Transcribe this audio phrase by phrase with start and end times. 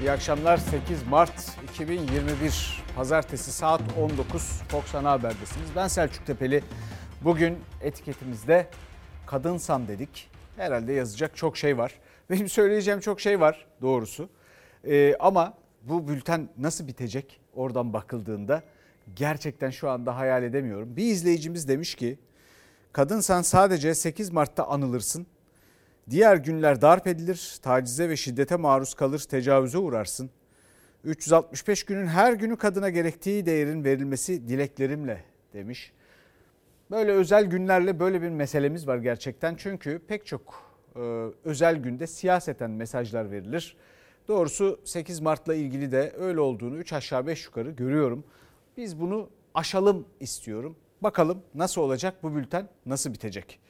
[0.00, 0.56] İyi akşamlar.
[0.56, 5.68] 8 Mart 2021 Pazartesi saat 19 Fox Ana Haber'desiniz.
[5.76, 6.62] Ben Selçuk Tepeli.
[7.24, 8.66] Bugün etiketimizde
[9.26, 10.30] kadınsan dedik.
[10.56, 11.94] Herhalde yazacak çok şey var.
[12.30, 14.28] Benim söyleyeceğim çok şey var doğrusu.
[14.84, 18.62] Ee, ama bu bülten nasıl bitecek oradan bakıldığında
[19.16, 20.96] gerçekten şu anda hayal edemiyorum.
[20.96, 22.18] Bir izleyicimiz demiş ki
[22.92, 25.26] kadınsan sadece 8 Mart'ta anılırsın.
[26.10, 30.30] Diğer günler darp edilir, tacize ve şiddete maruz kalır, tecavüze uğrarsın.
[31.04, 35.24] 365 günün her günü kadına gerektiği değerin verilmesi dileklerimle
[35.54, 35.92] demiş.
[36.90, 39.54] Böyle özel günlerle böyle bir meselemiz var gerçekten.
[39.54, 41.00] Çünkü pek çok e,
[41.44, 43.76] özel günde siyaseten mesajlar verilir.
[44.28, 48.24] Doğrusu 8 Mart'la ilgili de öyle olduğunu 3 aşağı 5 yukarı görüyorum.
[48.76, 50.76] Biz bunu aşalım istiyorum.
[51.00, 53.60] Bakalım nasıl olacak bu bülten nasıl bitecek?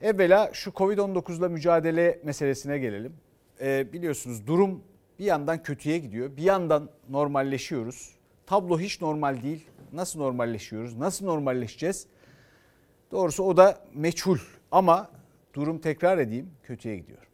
[0.00, 3.12] Evvela şu Covid-19 ile mücadele meselesine gelelim.
[3.60, 4.84] Ee, biliyorsunuz durum
[5.18, 8.16] bir yandan kötüye gidiyor, bir yandan normalleşiyoruz.
[8.46, 9.66] Tablo hiç normal değil.
[9.92, 12.06] Nasıl normalleşiyoruz, nasıl normalleşeceğiz?
[13.12, 14.38] Doğrusu o da meçhul
[14.70, 15.10] ama
[15.54, 17.28] durum tekrar edeyim kötüye gidiyor.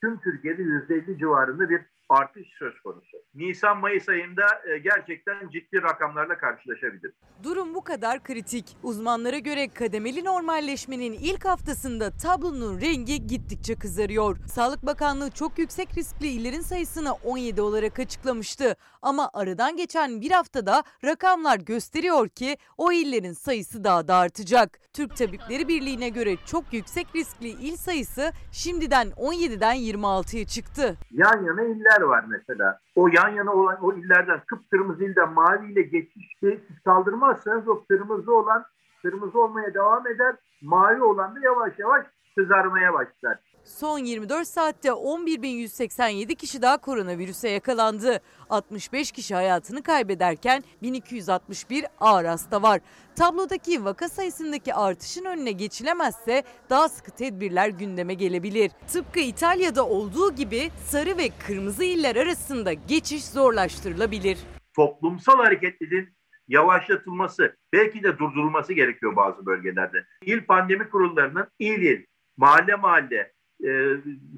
[0.00, 3.16] Tüm Türkiye'de %50 civarında bir artış söz konusu.
[3.34, 7.12] Nisan-Mayıs ayında e, gerçekten ciddi rakamlarla karşılaşabilir.
[7.42, 8.76] Durum bu kadar kritik.
[8.82, 14.36] Uzmanlara göre kademeli normalleşmenin ilk haftasında tablonun rengi gittikçe kızarıyor.
[14.46, 18.76] Sağlık Bakanlığı çok yüksek riskli illerin sayısını 17 olarak açıklamıştı.
[19.02, 24.78] Ama aradan geçen bir haftada rakamlar gösteriyor ki o illerin sayısı daha da artacak.
[24.92, 30.96] Türk Tabipleri Birliği'ne göre çok yüksek riskli il sayısı şimdiden 17'den 26'ya çıktı.
[31.10, 32.78] Yan yana iller var mesela.
[32.94, 38.36] O yan yana olan o illerden kıpkırmızı ilden mavi ile geçişi siz kaldırmazsanız o kırmızı
[38.36, 38.64] olan
[39.02, 40.36] kırmızı olmaya devam eder.
[40.62, 43.38] Mavi olan da yavaş yavaş kızarmaya başlar.
[43.64, 48.20] Son 24 saatte 11.187 kişi daha koronavirüse yakalandı.
[48.50, 52.80] 65 kişi hayatını kaybederken 1261 ağır hasta var.
[53.16, 58.70] Tablodaki vaka sayısındaki artışın önüne geçilemezse daha sıkı tedbirler gündeme gelebilir.
[58.92, 64.38] Tıpkı İtalya'da olduğu gibi sarı ve kırmızı iller arasında geçiş zorlaştırılabilir.
[64.76, 66.08] Toplumsal hareketliliğin
[66.48, 70.04] yavaşlatılması, belki de durdurulması gerekiyor bazı bölgelerde.
[70.22, 72.04] İl pandemi kurullarının il il,
[72.36, 73.32] mahalle mahalle,
[73.66, 73.70] e,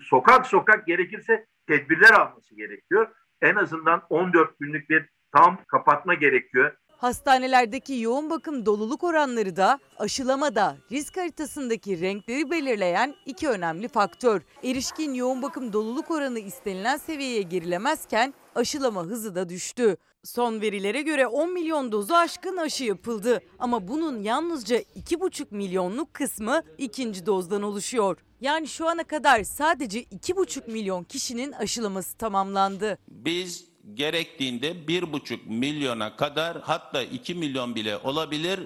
[0.03, 3.09] sokak sokak gerekirse tedbirler alması gerekiyor.
[3.43, 6.73] En azından 14 günlük bir tam kapatma gerekiyor.
[6.97, 14.41] Hastanelerdeki yoğun bakım doluluk oranları da aşılamada risk haritasındaki renkleri belirleyen iki önemli faktör.
[14.63, 19.97] Erişkin yoğun bakım doluluk oranı istenilen seviyeye gerilemezken aşılama hızı da düştü.
[20.25, 26.63] Son verilere göre 10 milyon dozu aşkın aşı yapıldı ama bunun yalnızca 2,5 milyonluk kısmı
[26.79, 28.17] ikinci dozdan oluşuyor.
[28.41, 32.99] Yani şu ana kadar sadece 2,5 milyon kişinin aşılaması tamamlandı.
[33.09, 33.65] Biz
[33.95, 38.61] gerektiğinde 1,5 milyona kadar hatta 2 milyon bile olabilir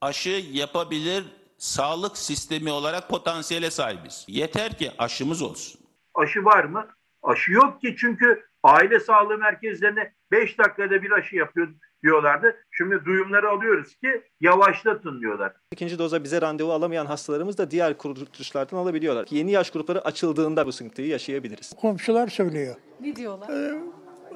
[0.00, 1.24] aşı yapabilir
[1.58, 4.24] sağlık sistemi olarak potansiyele sahibiz.
[4.28, 5.80] Yeter ki aşımız olsun.
[6.14, 6.86] Aşı var mı?
[7.22, 11.68] Aşı yok ki çünkü aile sağlığı merkezlerine 5 dakikada bir aşı yapıyor
[12.02, 12.56] diyorlardı.
[12.70, 15.52] Şimdi duyumları alıyoruz ki yavaşlatın diyorlar.
[15.72, 19.26] İkinci doza bize randevu alamayan hastalarımız da diğer kuruluşlardan alabiliyorlar.
[19.30, 21.72] Yeni yaş grupları açıldığında bu sıkıntıyı yaşayabiliriz.
[21.80, 22.74] Komşular söylüyor.
[23.00, 23.48] Ne diyorlar?
[23.48, 23.82] Ee,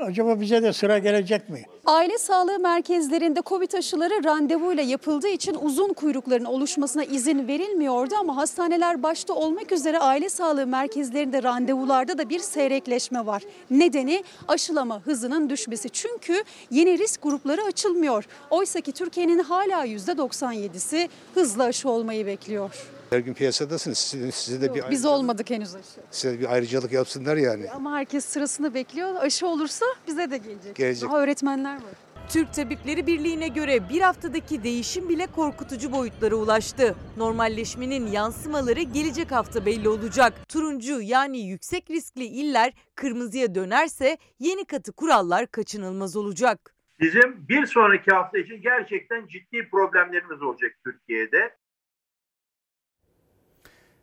[0.01, 1.63] acaba bize de sıra gelecek mi?
[1.87, 9.03] Aile sağlığı merkezlerinde Covid aşıları randevuyla yapıldığı için uzun kuyrukların oluşmasına izin verilmiyordu ama hastaneler
[9.03, 13.43] başta olmak üzere aile sağlığı merkezlerinde randevularda da bir seyrekleşme var.
[13.71, 15.89] Nedeni aşılama hızının düşmesi.
[15.91, 18.25] Çünkü yeni risk grupları açılmıyor.
[18.51, 22.96] Oysa ki Türkiye'nin hala %97'si hızlı aşı olmayı bekliyor.
[23.11, 23.99] Her gün piyasadasınız.
[23.99, 26.01] Size, size de bir Biz olmadık henüz aşı.
[26.11, 27.71] size bir ayrıcalık yapsınlar yani.
[27.71, 29.15] Ama herkes sırasını bekliyor.
[29.15, 30.77] Aşı olursa bize de gelecek.
[30.77, 31.09] Gelecek.
[31.09, 31.83] Daha öğretmenler var.
[32.29, 36.95] Türk Tabipleri Birliği'ne göre bir haftadaki değişim bile korkutucu boyutlara ulaştı.
[37.17, 40.33] Normalleşmenin yansımaları gelecek hafta belli olacak.
[40.49, 46.75] Turuncu yani yüksek riskli iller kırmızıya dönerse yeni katı kurallar kaçınılmaz olacak.
[47.01, 51.57] Bizim bir sonraki hafta için gerçekten ciddi problemlerimiz olacak Türkiye'de.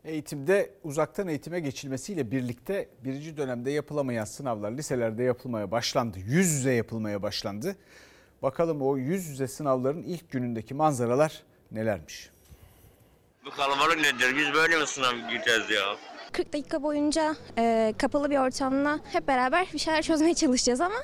[0.05, 6.17] Eğitimde uzaktan eğitime geçilmesiyle birlikte birinci dönemde yapılamayan sınavlar liselerde yapılmaya başlandı.
[6.19, 7.75] Yüz yüze yapılmaya başlandı.
[8.41, 12.29] Bakalım o yüz yüze sınavların ilk günündeki manzaralar nelermiş?
[13.45, 14.37] Bu kalabalık nedir?
[14.37, 15.95] Biz böyle mi sınav gireceğiz ya?
[16.31, 20.95] 40 dakika boyunca e, kapalı bir ortamda hep beraber bir şeyler çözmeye çalışacağız ama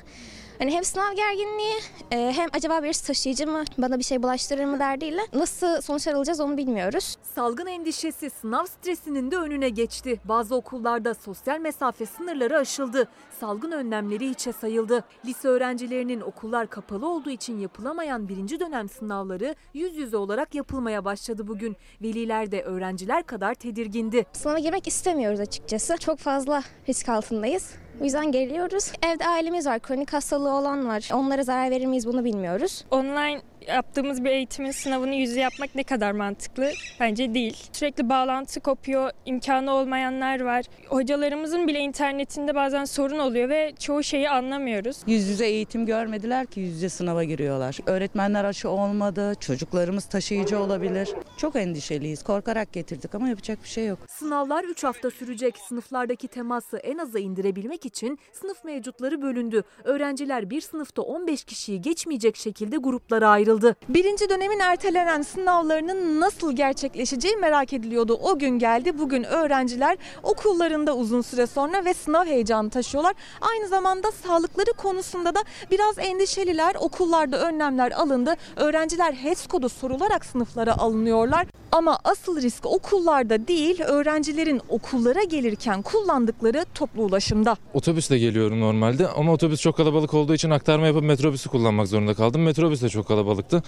[0.60, 1.74] Hani hem sınav gerginliği
[2.10, 6.40] e, hem acaba birisi taşıyıcı mı bana bir şey bulaştırır mı derdiyle nasıl sonuçlar alacağız
[6.40, 7.16] onu bilmiyoruz.
[7.34, 10.20] Salgın endişesi sınav stresinin de önüne geçti.
[10.24, 13.08] Bazı okullarda sosyal mesafe sınırları aşıldı.
[13.40, 15.04] Salgın önlemleri hiçe sayıldı.
[15.24, 21.48] Lise öğrencilerinin okullar kapalı olduğu için yapılamayan birinci dönem sınavları yüz yüze olarak yapılmaya başladı
[21.48, 21.76] bugün.
[22.02, 24.26] Veliler de öğrenciler kadar tedirgindi.
[24.32, 25.96] Sınava girmek istemiyoruz açıkçası.
[25.96, 27.74] Çok fazla risk altındayız.
[28.00, 28.92] O yüzden geriliyoruz.
[29.02, 31.10] Evde ailemiz var, kronik hastalığı olan var.
[31.14, 32.84] Onlara zarar verir miyiz bunu bilmiyoruz.
[32.90, 36.70] Online yaptığımız bir eğitimin sınavını yüzde yapmak ne kadar mantıklı?
[37.00, 37.56] Bence değil.
[37.72, 40.64] Sürekli bağlantı kopuyor, imkanı olmayanlar var.
[40.88, 44.96] Hocalarımızın bile internetinde bazen sorun oluyor ve çoğu şeyi anlamıyoruz.
[45.06, 47.78] Yüz yüze eğitim görmediler ki yüz yüze sınava giriyorlar.
[47.86, 51.10] Öğretmenler aşı olmadı, çocuklarımız taşıyıcı olabilir.
[51.36, 53.98] Çok endişeliyiz, korkarak getirdik ama yapacak bir şey yok.
[54.08, 55.58] Sınavlar 3 hafta sürecek.
[55.58, 59.62] Sınıflardaki teması en aza indirebilmek için sınıf mevcutları bölündü.
[59.84, 63.49] Öğrenciler bir sınıfta 15 kişiyi geçmeyecek şekilde gruplara ayrıldı.
[63.88, 68.18] Birinci dönemin ertelenen sınavlarının nasıl gerçekleşeceği merak ediliyordu.
[68.22, 68.98] O gün geldi.
[68.98, 73.14] Bugün öğrenciler okullarında uzun süre sonra ve sınav heyecanı taşıyorlar.
[73.40, 76.74] Aynı zamanda sağlıkları konusunda da biraz endişeliler.
[76.80, 78.34] Okullarda önlemler alındı.
[78.56, 81.46] Öğrenciler HES kodu sorularak sınıflara alınıyorlar.
[81.72, 87.56] Ama asıl risk okullarda değil, öğrencilerin okullara gelirken kullandıkları toplu ulaşımda.
[87.74, 92.42] Otobüsle geliyorum normalde ama otobüs çok kalabalık olduğu için aktarma yapıp metrobüsü kullanmak zorunda kaldım.
[92.42, 93.62] Metrobüs de çok kalabalıktı.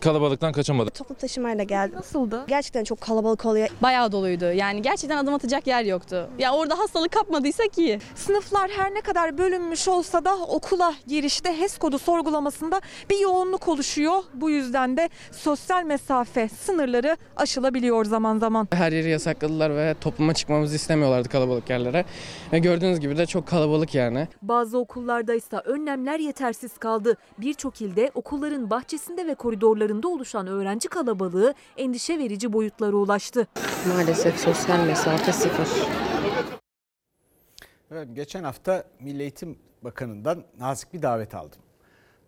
[0.00, 0.90] Kalabalıktan kaçamadım.
[0.90, 1.96] Toplu taşımayla geldim.
[1.98, 2.44] Nasıldı?
[2.48, 3.68] Gerçekten çok kalabalık oluyor.
[3.82, 4.44] Bayağı doluydu.
[4.52, 6.28] Yani gerçekten adım atacak yer yoktu.
[6.38, 7.98] Ya orada hastalık kapmadıysak iyi.
[8.14, 12.80] Sınıflar her ne kadar bölünmüş olsa da okula girişte HES kodu sorgulamasında
[13.10, 14.22] bir yoğunluk oluşuyor.
[14.34, 18.68] Bu yüzden de sosyal mesafe sınırları aşılabiliyor zaman zaman.
[18.72, 22.04] Her yeri yasakladılar ve topluma çıkmamızı istemiyorlardı kalabalık yerlere.
[22.52, 24.28] Ve gördüğünüz gibi de çok kalabalık yani.
[24.42, 27.16] Bazı okullarda ise önlemler yetersiz kaldı.
[27.38, 33.46] Birçok ilde okulların bahçesinde ve koridorlarında oluşan öğrenci kalabalığı endişe verici boyutlara ulaştı.
[33.88, 35.68] Maalesef sosyal mesafe sıfır.
[37.90, 41.60] Evet, geçen hafta Milli Eğitim Bakanı'ndan nazik bir davet aldım.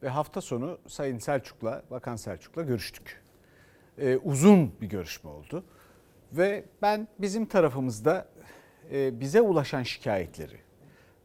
[0.03, 3.20] Ve hafta sonu Sayın Selçuk'la, Bakan Selçuk'la görüştük.
[4.01, 5.65] Ee, uzun bir görüşme oldu.
[6.33, 8.29] Ve ben bizim tarafımızda
[8.93, 10.57] e, bize ulaşan şikayetleri,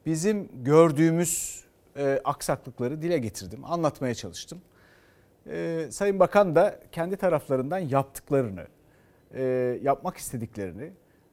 [0.06, 1.63] bizim gördüğümüz
[1.98, 4.62] e, aksaklıkları dile getirdim, anlatmaya çalıştım.
[5.48, 8.68] E, Sayın Bakan da kendi taraflarından yaptıklarını,
[9.33, 9.44] e,
[9.81, 10.92] yapmak istediklerini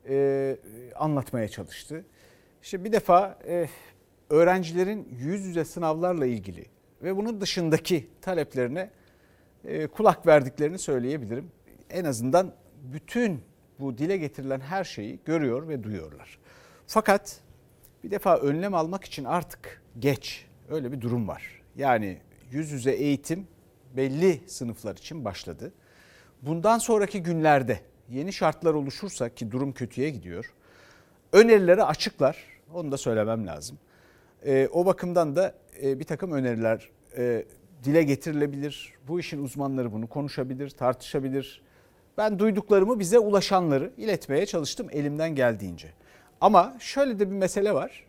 [0.09, 0.57] e,
[0.97, 2.05] anlatmaya çalıştı.
[2.63, 3.69] İşte bir defa e,
[4.31, 6.67] öğrencilerin yüz yüze sınavlarla ilgili
[7.03, 9.02] ve bunun dışındaki taleplerine e,
[9.95, 11.51] kulak verdiklerini söyleyebilirim.
[11.91, 12.55] En azından
[12.93, 13.41] bütün
[13.81, 16.39] bu dile getirilen her şeyi görüyor ve duyuyorlar.
[16.87, 17.41] Fakat
[18.05, 20.47] bir defa önlem almak için artık geç.
[20.71, 21.63] Öyle bir durum var.
[21.77, 22.19] Yani
[22.51, 23.47] yüz yüze eğitim
[23.97, 25.73] belli sınıflar için başladı.
[26.43, 30.53] Bundan sonraki günlerde yeni şartlar oluşursa ki durum kötüye gidiyor.
[31.33, 32.37] Önerileri açıklar.
[32.75, 33.79] Onu da söylemem lazım.
[34.47, 37.45] E, o bakımdan da e, bir takım öneriler e,
[37.85, 38.93] dile getirilebilir.
[39.09, 41.63] Bu işin uzmanları bunu konuşabilir, tartışabilir.
[42.19, 45.89] Ben duyduklarımı bize ulaşanları iletmeye çalıştım elimden geldiğince.
[46.41, 48.05] Ama şöyle de bir mesele var.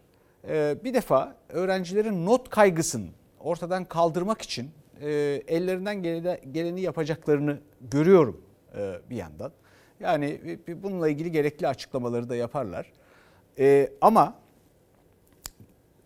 [0.48, 3.10] E, bir defa öğrencilerin not kaygısını
[3.40, 4.72] ortadan kaldırmak için
[5.02, 5.12] e,
[5.48, 6.04] ellerinden
[6.52, 8.42] geleni yapacaklarını görüyorum
[8.78, 9.52] e, bir yandan.
[10.00, 12.92] Yani bununla ilgili gerekli açıklamaları da yaparlar.
[13.60, 14.36] E, ama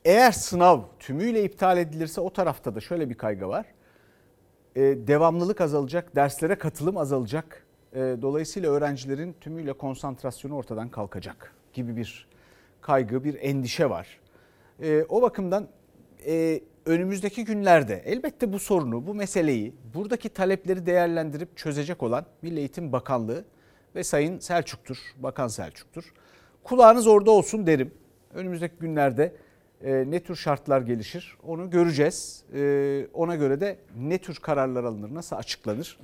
[0.08, 3.66] eğer sınav tümüyle iptal edilirse o tarafta da şöyle bir kaygı var.
[4.76, 7.66] E, devamlılık azalacak, derslere katılım azalacak.
[7.94, 12.28] E, dolayısıyla öğrencilerin tümüyle konsantrasyonu ortadan kalkacak gibi bir
[12.82, 14.20] kaygı, bir endişe var.
[14.82, 15.68] E, o bakımdan
[16.28, 22.92] e, önümüzdeki günlerde elbette bu sorunu, bu meseleyi, buradaki talepleri değerlendirip çözecek olan Milli Eğitim
[22.92, 23.46] Bakanlığı
[23.96, 26.14] ve Sayın Selçuk'tur, Bakan Selçuk'tur.
[26.64, 27.92] Kulağınız orada olsun derim.
[28.34, 29.34] Önümüzdeki günlerde
[29.84, 32.44] ne tür şartlar gelişir onu göreceğiz.
[32.54, 35.98] E, ona göre de ne tür kararlar alınır, nasıl açıklanır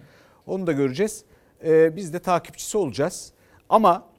[0.48, 1.24] onu da göreceğiz.
[1.66, 3.32] E, biz de takipçisi olacağız.
[3.70, 4.10] Ama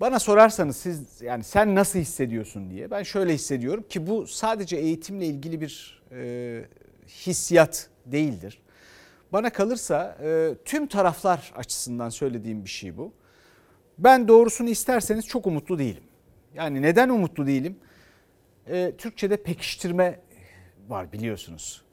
[0.00, 5.26] bana sorarsanız siz yani sen nasıl hissediyorsun diye ben şöyle hissediyorum ki bu sadece eğitimle
[5.26, 6.64] ilgili bir e,
[7.08, 8.62] hissiyat değildir.
[9.32, 13.12] Bana kalırsa e, tüm taraflar açısından söylediğim bir şey bu.
[13.98, 16.02] Ben doğrusunu isterseniz çok umutlu değilim.
[16.54, 17.76] Yani neden umutlu değilim?
[18.68, 20.20] E, Türkçe'de pekiştirme
[20.88, 21.84] var biliyorsunuz.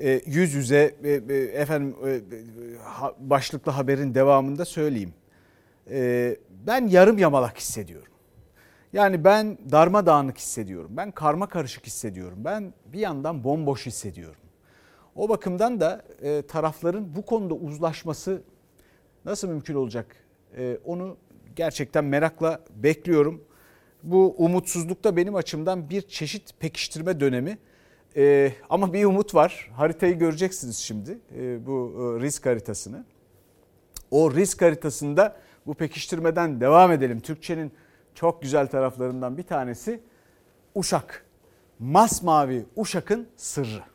[0.00, 2.20] E, yüz yüze e, e, efendim e,
[2.82, 5.14] ha, başlıklı haberin devamında söyleyeyim.
[5.90, 8.12] E, ben yarım yamalak hissediyorum.
[8.92, 10.90] Yani ben darmadağınık hissediyorum.
[10.96, 12.38] Ben karma karışık hissediyorum.
[12.44, 14.40] Ben bir yandan bomboş hissediyorum.
[15.14, 18.42] O bakımdan da e, tarafların bu konuda uzlaşması
[19.24, 20.16] nasıl mümkün olacak?
[20.56, 21.16] E, onu
[21.56, 23.44] gerçekten merakla bekliyorum.
[24.02, 27.58] Bu umutsuzluk da benim açımdan bir çeşit pekiştirme dönemi.
[28.16, 29.70] E, ama bir umut var.
[29.74, 31.18] Haritayı göreceksiniz şimdi.
[31.38, 33.04] E, bu risk haritasını.
[34.10, 37.20] O risk haritasında bu pekiştirmeden devam edelim.
[37.20, 37.72] Türkçenin
[38.14, 40.00] çok güzel taraflarından bir tanesi
[40.74, 41.24] Uşak.
[41.78, 43.91] Masmavi Uşak'ın sırrı.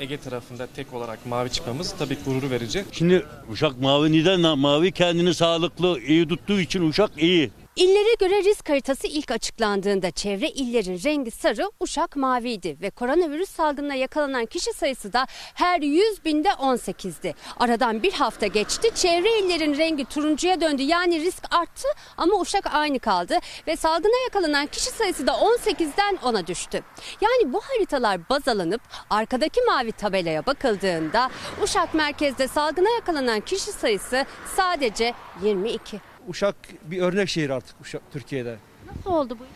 [0.00, 2.84] Ege tarafında tek olarak mavi çıkmamız tabii gurur verici.
[2.92, 7.50] Şimdi Uşak mavi neden mavi kendini sağlıklı iyi tuttuğu için Uşak iyi.
[7.78, 13.94] İllere göre risk haritası ilk açıklandığında çevre illerin rengi sarı, Uşak maviydi ve koronavirüs salgınına
[13.94, 17.34] yakalanan kişi sayısı da her 100 binde 18'di.
[17.56, 22.98] Aradan bir hafta geçti, çevre illerin rengi turuncuya döndü yani risk arttı ama Uşak aynı
[22.98, 26.82] kaldı ve salgına yakalanan kişi sayısı da 18'den 10'a düştü.
[27.20, 28.80] Yani bu haritalar baz alınıp
[29.10, 31.30] arkadaki mavi tabelaya bakıldığında
[31.62, 34.24] Uşak merkezde salgına yakalanan kişi sayısı
[34.56, 36.07] sadece 22.
[36.28, 38.56] Uşak bir örnek şehir artık Uşak Türkiye'de.
[38.96, 39.50] Nasıl oldu bu iş?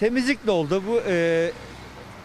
[0.00, 0.82] Temizlikle oldu.
[0.88, 1.50] Bu e,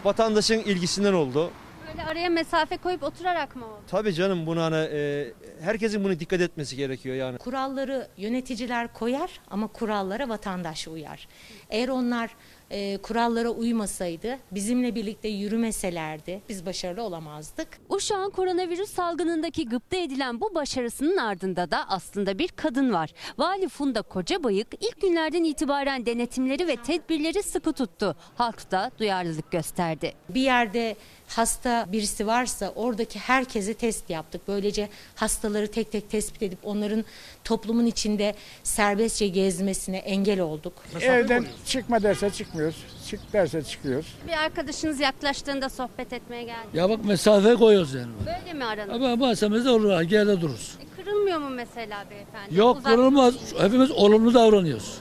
[0.04, 1.52] vatandaşın ilgisinden oldu.
[1.88, 3.82] Böyle araya mesafe koyup oturarak mı oldu?
[3.88, 7.38] Tabii canım bunu hani e, herkesin bunu dikkat etmesi gerekiyor yani.
[7.38, 11.28] Kuralları yöneticiler koyar ama kurallara vatandaş uyar.
[11.70, 12.30] Eğer onlar
[12.74, 17.68] e, kurallara uymasaydı, bizimle birlikte yürümeselerdi biz başarılı olamazdık.
[17.90, 23.14] Uşağın koronavirüs salgınındaki gıpta edilen bu başarısının ardında da aslında bir kadın var.
[23.38, 28.16] Vali Funda Kocabayık ilk günlerden itibaren denetimleri ve tedbirleri sıkı tuttu.
[28.36, 30.14] Halk da duyarlılık gösterdi.
[30.30, 30.96] Bir yerde
[31.28, 34.42] hasta birisi varsa oradaki herkese test yaptık.
[34.48, 37.06] Böylece hastaları tek tek tespit edip onların
[37.44, 40.74] toplumun içinde serbestçe gezmesine engel olduk.
[41.02, 42.76] Evden çıkma derse çıkmıyoruz.
[43.10, 44.14] Çık derse çıkıyoruz.
[44.28, 46.68] Bir arkadaşınız yaklaştığında sohbet etmeye geldi.
[46.74, 48.12] Ya bak mesafe koyuyoruz yani.
[48.26, 48.96] Böyle mi aranız?
[48.96, 50.78] Ama bahsemizde olur, geride dururuz.
[50.82, 52.60] E, kırılmıyor mu mesela beyefendi?
[52.60, 53.34] Yok Uzak- kırılmaz.
[53.60, 54.98] Hepimiz olumlu davranıyoruz.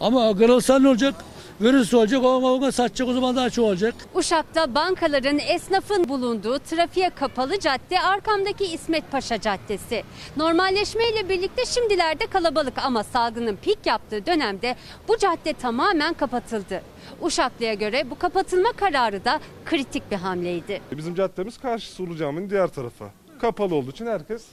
[0.00, 1.14] Ama kırılsa ne olacak?
[1.60, 3.94] Virüs olacak, o ona satacak o zaman daha çok olacak.
[4.14, 10.02] Uşak'ta bankaların, esnafın bulunduğu trafiğe kapalı cadde arkamdaki İsmet Paşa Caddesi.
[10.36, 14.76] Normalleşmeyle birlikte şimdilerde kalabalık ama salgının pik yaptığı dönemde
[15.08, 16.82] bu cadde tamamen kapatıldı.
[17.20, 20.80] Uşaklı'ya göre bu kapatılma kararı da kritik bir hamleydi.
[20.92, 23.10] Bizim caddemiz karşı Sulu Cami'nin diğer tarafa.
[23.40, 24.46] Kapalı olduğu için herkes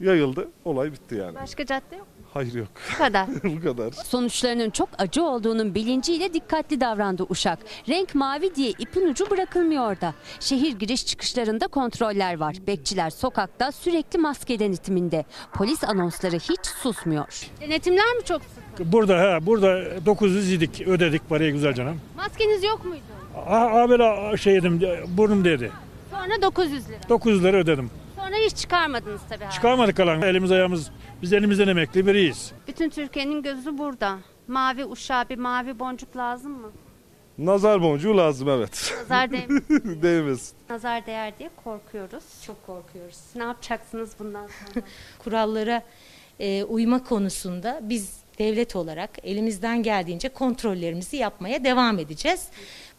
[0.00, 0.48] yayıldı.
[0.64, 1.34] Olay bitti yani.
[1.34, 2.06] Başka cadde yok.
[2.34, 2.68] Hayır yok.
[2.94, 3.26] Bu kadar.
[3.44, 3.92] Bu kadar.
[3.92, 7.58] Sonuçlarının çok acı olduğunun bilinciyle dikkatli davrandı Uşak.
[7.88, 10.14] Renk mavi diye ipin ucu bırakılmıyor da.
[10.40, 12.56] Şehir giriş çıkışlarında kontroller var.
[12.66, 15.24] Bekçiler sokakta sürekli maske denetiminde.
[15.52, 17.40] Polis anonsları hiç susmuyor.
[17.60, 18.92] Denetimler mi çok sık?
[18.92, 22.00] Burada ha burada 900 idik ödedik parayı güzel canım.
[22.16, 23.02] Maskeniz yok muydu?
[23.46, 25.72] Ha, böyle şey yedim burnum dedi.
[26.10, 26.98] Sonra 900 lira.
[27.08, 27.90] 900 lira ödedim.
[28.32, 29.44] Sonra hiç çıkarmadınız tabii.
[29.44, 29.52] hala.
[29.52, 30.90] Çıkarmadık kalan elimiz ayağımız
[31.22, 32.52] biz elimizden emekli biriyiz.
[32.68, 34.18] Bütün Türkiye'nin gözü burada.
[34.48, 36.72] Mavi uşağı bir mavi boncuk lazım mı?
[37.38, 38.94] Nazar boncuğu lazım evet.
[39.00, 40.02] Nazar değmesin.
[40.02, 40.56] Değmesin.
[40.70, 42.24] Nazar değer diye korkuyoruz.
[42.46, 43.18] Çok korkuyoruz.
[43.34, 44.86] Ne yapacaksınız bundan sonra?
[45.18, 45.82] kurallara
[46.40, 52.48] e, uyma konusunda biz devlet olarak elimizden geldiğince kontrollerimizi yapmaya devam edeceğiz.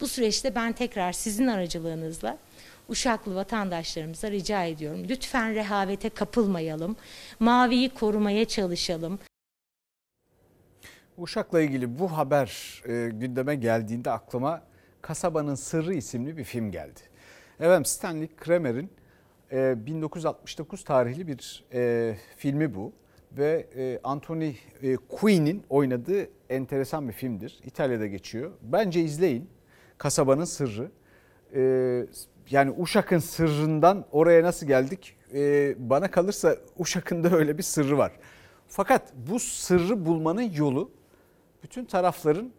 [0.01, 2.37] Bu süreçte ben tekrar sizin aracılığınızla
[2.89, 5.05] Uşaklı vatandaşlarımıza rica ediyorum.
[5.09, 6.95] Lütfen rehavete kapılmayalım.
[7.39, 9.19] Maviyi korumaya çalışalım.
[11.17, 14.61] Uşak'la ilgili bu haber e, gündeme geldiğinde aklıma
[15.01, 16.99] Kasabanın Sırrı isimli bir film geldi.
[17.59, 18.89] Evet Stanley Kramer'in
[19.51, 22.93] e, 1969 tarihli bir e, filmi bu
[23.37, 27.59] ve e, Anthony e, Quinn'in oynadığı enteresan bir filmdir.
[27.63, 28.51] İtalya'da geçiyor.
[28.61, 29.49] Bence izleyin
[29.97, 30.91] Kasabanın Sırrı.
[31.55, 32.05] E,
[32.51, 35.15] yani Uşak'ın sırrından oraya nasıl geldik?
[35.33, 38.11] E, bana kalırsa Uşak'ın da öyle bir sırrı var.
[38.67, 40.91] Fakat bu sırrı bulmanın yolu
[41.63, 42.51] bütün tarafların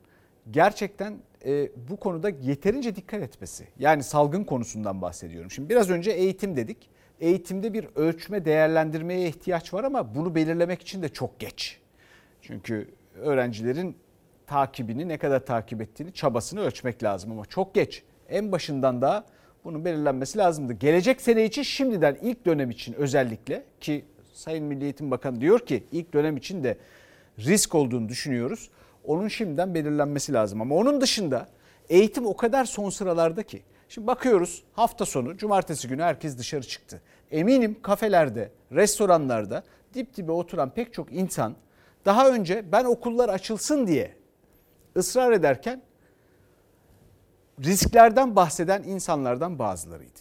[0.51, 3.69] gerçekten e, bu konuda yeterince dikkat etmesi.
[3.79, 5.51] Yani salgın konusundan bahsediyorum.
[5.51, 6.91] Şimdi biraz önce eğitim dedik.
[7.21, 11.81] Eğitimde bir ölçme değerlendirmeye ihtiyaç var ama bunu belirlemek için de çok geç.
[12.43, 13.97] Çünkü öğrencilerin
[14.47, 18.03] takibini ne kadar takip ettiğini çabasını ölçmek lazım ama çok geç.
[18.29, 19.27] En başından da
[19.65, 20.73] bunun belirlenmesi lazımdı.
[20.73, 25.85] Gelecek sene için şimdiden ilk dönem için özellikle ki Sayın Milli Eğitim Bakanı diyor ki
[25.93, 26.79] ilk dönem için de
[27.39, 28.71] risk olduğunu düşünüyoruz.
[29.05, 31.49] Onun şimdiden belirlenmesi lazım ama onun dışında
[31.89, 33.63] eğitim o kadar son sıralarda ki.
[33.89, 37.01] Şimdi bakıyoruz hafta sonu cumartesi günü herkes dışarı çıktı.
[37.31, 39.63] Eminim kafelerde, restoranlarda
[39.95, 41.55] dip dibe oturan pek çok insan
[42.05, 44.15] daha önce ben okullar açılsın diye
[44.97, 45.83] ısrar ederken
[47.65, 50.21] risklerden bahseden insanlardan bazılarıydı.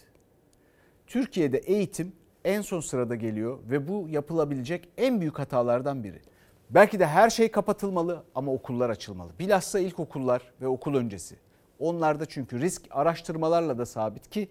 [1.07, 2.13] Türkiye'de eğitim
[2.45, 6.21] en son sırada geliyor ve bu yapılabilecek en büyük hatalardan biri.
[6.69, 9.31] Belki de her şey kapatılmalı ama okullar açılmalı.
[9.39, 11.35] Bilhassa ilkokullar ve okul öncesi.
[11.79, 14.49] Onlarda çünkü risk araştırmalarla da sabit ki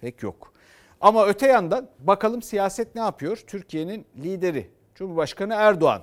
[0.00, 0.52] pek yok.
[1.00, 3.36] Ama öte yandan bakalım siyaset ne yapıyor?
[3.36, 6.02] Türkiye'nin lideri Cumhurbaşkanı Erdoğan.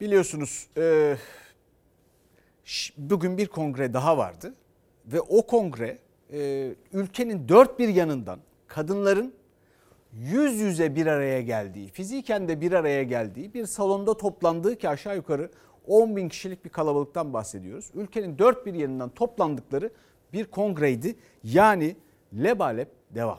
[0.00, 1.16] Biliyorsunuz e,
[2.96, 4.54] bugün bir kongre daha vardı
[5.06, 5.98] ve o kongre
[6.32, 9.34] e, ülkenin dört bir yanından kadınların
[10.12, 15.16] yüz yüze bir araya geldiği, fiziken de bir araya geldiği bir salonda toplandığı ki aşağı
[15.16, 15.50] yukarı
[15.86, 17.90] 10 bin kişilik bir kalabalıktan bahsediyoruz.
[17.94, 19.90] Ülkenin dört bir yanından toplandıkları
[20.32, 21.16] bir kongreydi.
[21.44, 21.96] Yani
[22.34, 23.38] lebalep devam.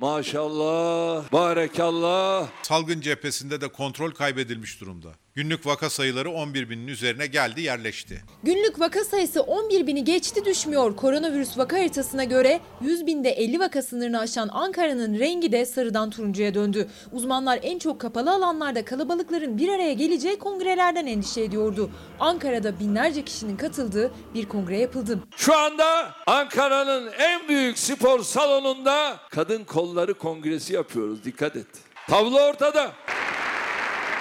[0.00, 2.48] Maşallah, barekallah.
[2.62, 5.08] Salgın cephesinde de kontrol kaybedilmiş durumda.
[5.34, 8.24] Günlük vaka sayıları 11 binin üzerine geldi yerleşti.
[8.42, 10.96] Günlük vaka sayısı 11 bini geçti düşmüyor.
[10.96, 16.54] Koronavirüs vaka haritasına göre 100 binde 50 vaka sınırını aşan Ankara'nın rengi de sarıdan turuncuya
[16.54, 16.88] döndü.
[17.12, 21.90] Uzmanlar en çok kapalı alanlarda kalabalıkların bir araya geleceği kongrelerden endişe ediyordu.
[22.20, 25.18] Ankara'da binlerce kişinin katıldığı bir kongre yapıldı.
[25.36, 31.24] Şu anda Ankara'nın en büyük spor salonunda kadın kolları kongresi yapıyoruz.
[31.24, 31.66] Dikkat et.
[32.08, 32.92] Tablo ortada.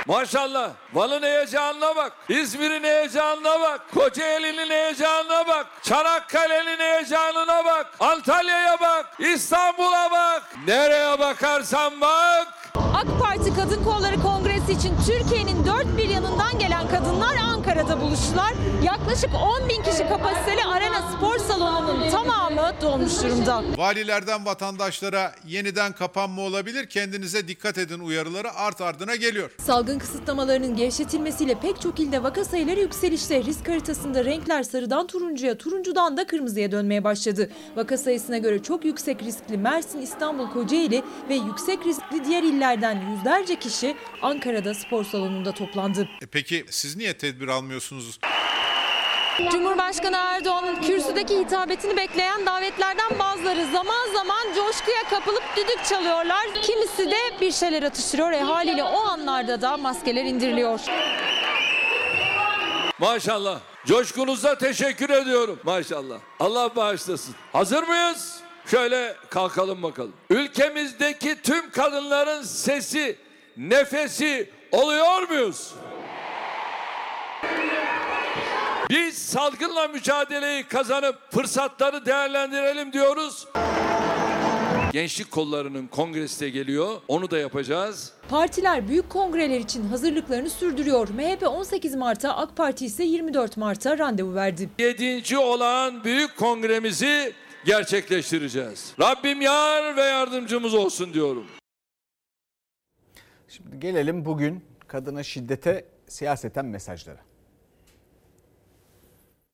[0.10, 0.70] Maşallah.
[0.94, 2.12] Van'ın heyecanına bak.
[2.30, 3.82] İzmir'in heyecanına bak.
[3.94, 5.68] Kocaeli'nin heyecanına bak.
[5.84, 7.88] Çanakkale'nin heyecanına bak.
[8.00, 9.06] Antalya'ya bak.
[9.20, 10.44] İstanbul'a bak.
[10.68, 12.48] Nereye bakarsan bak.
[12.76, 18.54] AK Parti Kadın Kolları Kongresi için Türkiye'nin dört bir yanından gelen kadınlar Ankara'da buluştular.
[18.84, 19.30] Yaklaşık
[19.62, 23.64] 10 bin kişi kapasiteli Arena Spor Salonu'nun tamamı dolmuş durumda.
[23.78, 29.52] Valilerden vatandaşlara yeniden kapanma olabilir kendinize dikkat edin uyarıları art ardına geliyor.
[29.58, 33.44] Salgın kısıtlamalarının gevşetilmesiyle pek çok ilde vaka sayıları yükselişte.
[33.44, 37.50] Risk haritasında renkler sarıdan turuncuya, turuncudan da kırmızıya dönmeye başladı.
[37.76, 43.60] Vaka sayısına göre çok yüksek riskli Mersin, İstanbul, Kocaeli ve yüksek riskli diğer illerden yüzlerce
[43.60, 46.08] kişi Ankara'da spor salonunda toplandı.
[46.22, 48.20] E peki siz niye tedbir almıyorsunuz?
[49.48, 56.48] Cumhurbaşkanı Erdoğan'ın kürsüdeki hitabetini bekleyen davetlerden bazıları zaman zaman coşkuya kapılıp düdük çalıyorlar.
[56.62, 58.32] Kimisi de bir şeyler atıştırıyor.
[58.32, 60.80] E haliyle o anlarda da maskeler indiriliyor.
[63.00, 63.60] Maşallah.
[63.86, 65.60] Coşkunuza teşekkür ediyorum.
[65.64, 66.18] Maşallah.
[66.40, 67.36] Allah bağışlasın.
[67.54, 68.40] Hazır mıyız?
[68.66, 70.14] Şöyle kalkalım bakalım.
[70.30, 73.18] Ülkemizdeki tüm kadınların sesi,
[73.58, 75.74] nefesi oluyor muyuz?
[78.90, 83.48] Biz salgınla mücadeleyi kazanıp fırsatları değerlendirelim diyoruz.
[84.92, 87.02] Gençlik kollarının kongresi de geliyor.
[87.08, 88.14] Onu da yapacağız.
[88.30, 91.10] Partiler büyük kongreler için hazırlıklarını sürdürüyor.
[91.10, 94.70] MHP 18 Mart'a, AK Parti ise 24 Mart'a randevu verdi.
[94.80, 97.34] Yedinci olan büyük kongremizi
[97.66, 98.94] gerçekleştireceğiz.
[99.00, 101.46] Rabbim yar ve yardımcımız olsun diyorum.
[103.48, 107.29] Şimdi gelelim bugün kadına şiddete siyaseten mesajlara.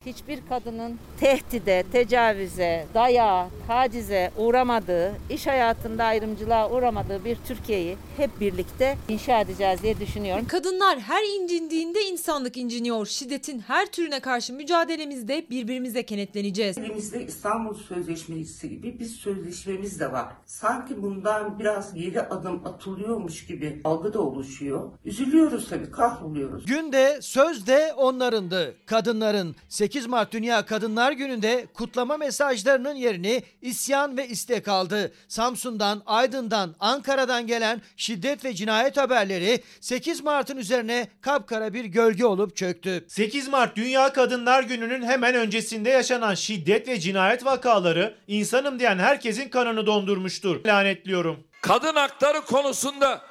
[0.06, 8.98] Hiçbir kadının tehdide, tecavüze, dayağa, tacize uğramadığı, iş hayatında ayrımcılığa uğramadığı bir Türkiye'yi hep birlikte
[9.10, 10.46] inşa edeceğiz diye düşünüyorum.
[10.48, 13.06] Kadınlar her incindiğinde insanlık inciniyor.
[13.06, 16.78] Şiddetin her türüne karşı mücadelemizde birbirimize kenetleneceğiz.
[16.78, 20.28] Elimizde İstanbul Sözleşmesi gibi bir sözleşmemiz de var.
[20.46, 24.92] Sanki bundan biraz geri adım atılıyormuş gibi algı da oluşuyor.
[25.06, 26.66] Üzülüyoruz tabii, kahroluyoruz.
[26.66, 28.76] Günde sözde onlarındı.
[28.86, 35.12] Kadınların 8 Mart Dünya Kadınlar Günü'nde kutlama mesajlarının yerini isyan ve istek aldı.
[35.28, 42.56] Samsun'dan, Aydın'dan, Ankara'dan gelen şiddet ve cinayet haberleri 8 Mart'ın üzerine kapkara bir gölge olup
[42.56, 43.06] çöktü.
[43.08, 49.50] 8 Mart Dünya Kadınlar Günü'nün hemen öncesinde yaşanan şiddet ve cinayet vakaları insanım diyen herkesin
[49.50, 50.66] kanını dondurmuştur.
[50.66, 51.44] Lanetliyorum.
[51.62, 53.22] Kadın hakları konusunda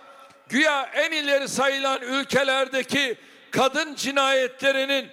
[0.48, 3.16] güya en ileri sayılan ülkelerdeki
[3.50, 5.07] kadın cinayetlerinin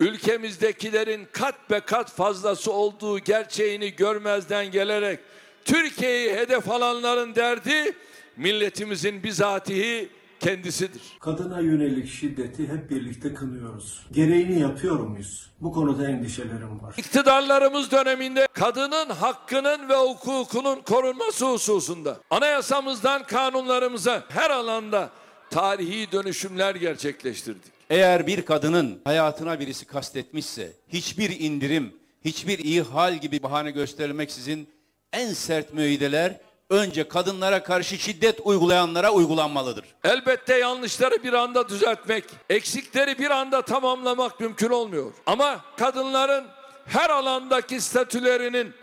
[0.00, 5.20] ülkemizdekilerin kat be kat fazlası olduğu gerçeğini görmezden gelerek
[5.64, 7.92] Türkiye'yi hedef alanların derdi
[8.36, 10.08] milletimizin bizatihi
[10.40, 11.02] kendisidir.
[11.20, 14.06] Kadına yönelik şiddeti hep birlikte kınıyoruz.
[14.12, 15.50] Gereğini yapıyor muyuz?
[15.60, 16.94] Bu konuda endişelerim var.
[16.96, 25.10] İktidarlarımız döneminde kadının hakkının ve hukukunun korunması hususunda anayasamızdan kanunlarımıza her alanda
[25.50, 27.75] tarihi dönüşümler gerçekleştirdik.
[27.90, 34.68] Eğer bir kadının hayatına birisi kastetmişse hiçbir indirim, hiçbir ihal gibi bahane gösterilmeksizin
[35.12, 39.84] en sert müeyyideler önce kadınlara karşı şiddet uygulayanlara uygulanmalıdır.
[40.04, 45.12] Elbette yanlışları bir anda düzeltmek, eksikleri bir anda tamamlamak mümkün olmuyor.
[45.26, 46.44] Ama kadınların
[46.86, 48.74] her alandaki statülerinin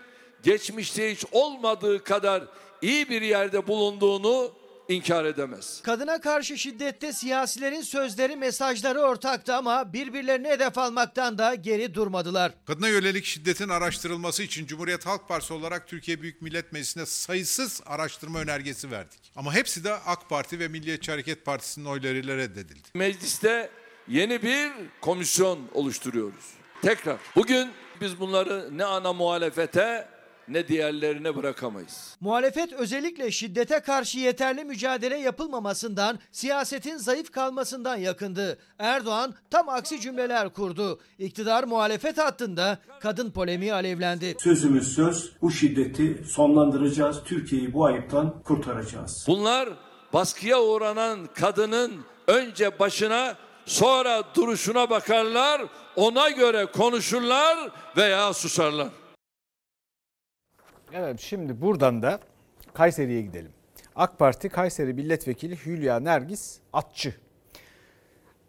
[0.44, 2.44] geçmişte hiç olmadığı kadar
[2.82, 4.52] iyi bir yerde bulunduğunu
[4.90, 5.82] inkar edemez.
[5.84, 12.52] Kadına karşı şiddette siyasilerin sözleri mesajları ortaktı ama birbirlerine hedef almaktan da geri durmadılar.
[12.66, 18.40] Kadına yönelik şiddetin araştırılması için Cumhuriyet Halk Partisi olarak Türkiye Büyük Millet Meclisi'ne sayısız araştırma
[18.40, 19.32] önergesi verdik.
[19.36, 22.90] Ama hepsi de AK Parti ve Milliyetçi Hareket Partisi'nin oylarıyla reddedildi.
[22.96, 23.70] Mecliste
[24.08, 26.46] yeni bir komisyon oluşturuyoruz.
[26.82, 30.13] Tekrar bugün biz bunları ne ana muhalefete
[30.48, 32.18] ne diğerlerine bırakamayız.
[32.22, 38.58] Muhalefet özellikle şiddete karşı yeterli mücadele yapılmamasından, siyasetin zayıf kalmasından yakındı.
[38.80, 41.00] Erdoğan tam aksi cümleler kurdu.
[41.20, 44.36] İktidar muhalefet hattında kadın polemiği alevlendi.
[44.40, 49.26] Sözümüz söz, bu şiddeti sonlandıracağız, Türkiye'yi bu ayıptan kurtaracağız.
[49.28, 49.70] Bunlar
[50.14, 51.92] baskıya uğranan kadının
[52.28, 55.62] önce başına sonra duruşuna bakarlar,
[55.96, 58.90] ona göre konuşurlar veya susarlar.
[60.96, 62.20] Evet şimdi buradan da
[62.74, 63.52] Kayseri'ye gidelim.
[63.96, 67.14] AK Parti Kayseri Milletvekili Hülya Nergis Atçı.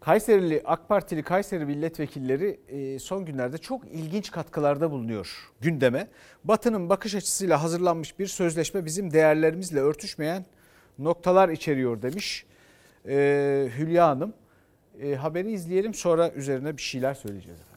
[0.01, 6.07] Kayserili AK Partili Kayseri milletvekilleri e, son günlerde çok ilginç katkılarda bulunuyor gündeme.
[6.43, 10.45] Batı'nın bakış açısıyla hazırlanmış bir sözleşme bizim değerlerimizle örtüşmeyen
[10.99, 12.45] noktalar içeriyor demiş
[13.07, 14.33] e, Hülya Hanım.
[15.01, 17.75] E, haberi izleyelim sonra üzerine bir şeyler söyleyeceğiz efendim.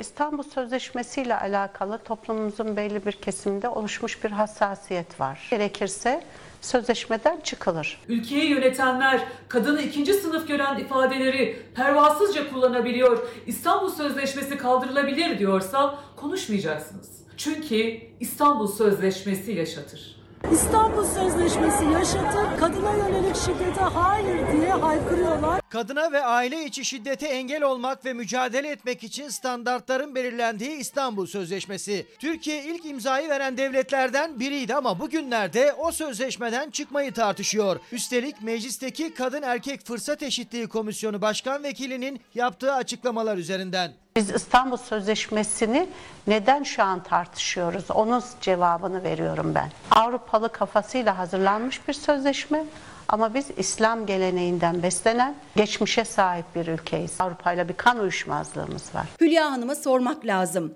[0.00, 5.46] İstanbul Sözleşmesi ile alakalı toplumumuzun belli bir kesiminde oluşmuş bir hassasiyet var.
[5.50, 6.22] Gerekirse
[6.60, 8.00] sözleşmeden çıkılır.
[8.08, 13.28] Ülkeyi yönetenler kadını ikinci sınıf gören ifadeleri pervasızca kullanabiliyor.
[13.46, 17.10] İstanbul Sözleşmesi kaldırılabilir diyorsa konuşmayacaksınız.
[17.36, 20.20] Çünkü İstanbul Sözleşmesi yaşatır.
[20.52, 25.59] İstanbul Sözleşmesi yaşatır, kadına yönelik şiddete hayır diye haykırıyorlar.
[25.70, 32.06] Kadına ve aile içi şiddete engel olmak ve mücadele etmek için standartların belirlendiği İstanbul Sözleşmesi.
[32.18, 37.80] Türkiye ilk imzayı veren devletlerden biriydi ama bugünlerde o sözleşmeden çıkmayı tartışıyor.
[37.92, 43.92] Üstelik meclisteki Kadın Erkek Fırsat Eşitliği Komisyonu Başkan Vekilinin yaptığı açıklamalar üzerinden.
[44.16, 45.88] Biz İstanbul Sözleşmesi'ni
[46.26, 47.90] neden şu an tartışıyoruz?
[47.90, 49.70] Onun cevabını veriyorum ben.
[49.90, 52.64] Avrupalı kafasıyla hazırlanmış bir sözleşme
[53.10, 57.20] ama biz İslam geleneğinden beslenen geçmişe sahip bir ülkeyiz.
[57.20, 59.06] Avrupa ile bir kan uyuşmazlığımız var.
[59.20, 60.74] Hülya Hanım'a sormak lazım.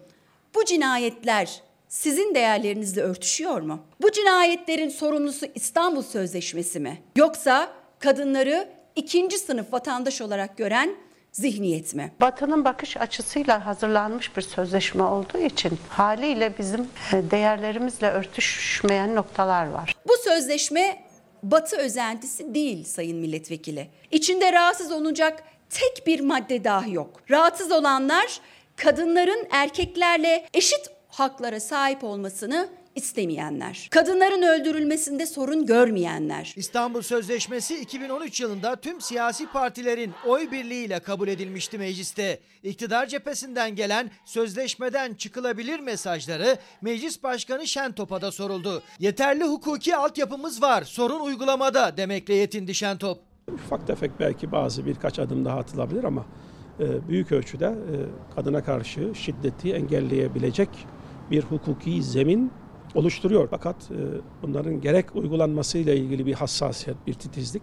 [0.55, 3.81] Bu cinayetler sizin değerlerinizle örtüşüyor mu?
[4.03, 7.03] Bu cinayetlerin sorumlusu İstanbul Sözleşmesi mi?
[7.17, 7.69] Yoksa
[7.99, 10.95] kadınları ikinci sınıf vatandaş olarak gören
[11.33, 12.13] zihniyet mi?
[12.21, 16.81] Batı'nın bakış açısıyla hazırlanmış bir sözleşme olduğu için haliyle bizim
[17.13, 19.95] e, değerlerimizle örtüşmeyen noktalar var.
[20.09, 21.05] Bu sözleşme
[21.51, 23.89] Batı özentisi değil sayın milletvekili.
[24.11, 27.21] İçinde rahatsız olunacak tek bir madde dahi yok.
[27.31, 28.41] Rahatsız olanlar
[28.77, 33.89] kadınların erkeklerle eşit haklara sahip olmasını istemeyenler.
[33.91, 36.53] Kadınların öldürülmesinde sorun görmeyenler.
[36.57, 42.41] İstanbul Sözleşmesi 2013 yılında tüm siyasi partilerin oy birliğiyle kabul edilmişti mecliste.
[42.63, 48.83] İktidar cephesinden gelen sözleşmeden çıkılabilir mesajları Meclis Başkanı Şentop'a da soruldu.
[48.99, 53.19] Yeterli hukuki altyapımız var, sorun uygulamada demekle yetindi Şentop.
[53.53, 56.27] Ufak tefek belki bazı birkaç adım daha atılabilir ama
[56.81, 57.95] e, büyük ölçüde e,
[58.35, 60.69] kadına karşı şiddeti engelleyebilecek
[61.31, 62.53] bir hukuki zemin
[62.95, 63.49] oluşturuyor.
[63.51, 63.97] Fakat e,
[64.43, 67.63] bunların gerek uygulanmasıyla ilgili bir hassasiyet, bir titizlik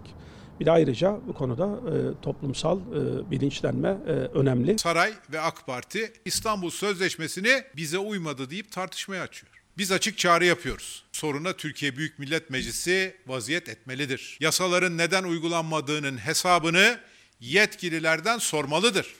[0.60, 4.78] bir de ayrıca bu konuda e, toplumsal e, bilinçlenme e, önemli.
[4.78, 9.52] Saray ve AK Parti İstanbul Sözleşmesi'ni bize uymadı deyip tartışmaya açıyor.
[9.78, 11.04] Biz açık çağrı yapıyoruz.
[11.12, 14.38] Soruna Türkiye Büyük Millet Meclisi vaziyet etmelidir.
[14.40, 16.98] Yasaların neden uygulanmadığının hesabını
[17.40, 19.14] yetkililerden sormalıdır.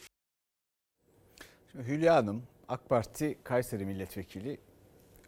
[1.71, 4.57] Şimdi Hülya Hanım AK Parti Kayseri Milletvekili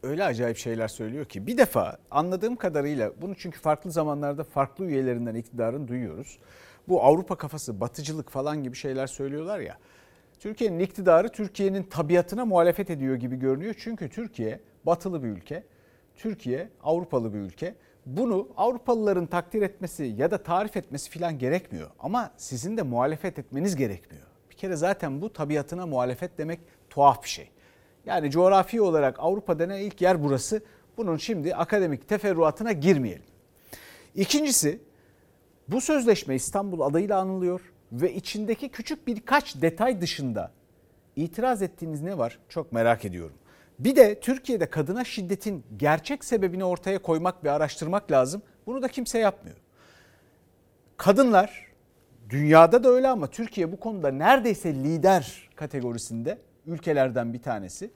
[0.02, 5.34] öyle acayip şeyler söylüyor ki bir defa anladığım kadarıyla bunu çünkü farklı zamanlarda farklı üyelerinden
[5.34, 6.38] iktidarın duyuyoruz.
[6.88, 9.78] Bu Avrupa kafası, batıcılık falan gibi şeyler söylüyorlar ya.
[10.38, 13.74] Türkiye'nin iktidarı Türkiye'nin tabiatına muhalefet ediyor gibi görünüyor.
[13.78, 15.62] Çünkü Türkiye batılı bir ülke.
[16.16, 17.74] Türkiye Avrupalı bir ülke.
[18.06, 21.90] Bunu Avrupalıların takdir etmesi ya da tarif etmesi falan gerekmiyor.
[21.98, 24.26] Ama sizin de muhalefet etmeniz gerekmiyor.
[24.50, 27.50] Bir kere zaten bu tabiatına muhalefet demek tuhaf bir şey.
[28.06, 30.62] Yani coğrafi olarak Avrupa denen ilk yer burası.
[30.96, 33.22] Bunun şimdi akademik teferruatına girmeyelim.
[34.14, 34.80] İkincisi
[35.68, 37.60] bu sözleşme İstanbul adıyla anılıyor
[37.92, 40.52] ve içindeki küçük birkaç detay dışında
[41.16, 42.38] itiraz ettiğiniz ne var?
[42.48, 43.36] Çok merak ediyorum.
[43.78, 48.42] Bir de Türkiye'de kadına şiddetin gerçek sebebini ortaya koymak ve araştırmak lazım.
[48.66, 49.56] Bunu da kimse yapmıyor.
[50.96, 51.66] Kadınlar
[52.30, 57.90] dünyada da öyle ama Türkiye bu konuda neredeyse lider kategorisinde ülkelerden bir tanesi.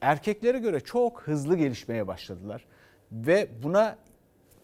[0.00, 2.64] Erkeklere göre çok hızlı gelişmeye başladılar
[3.12, 3.96] ve buna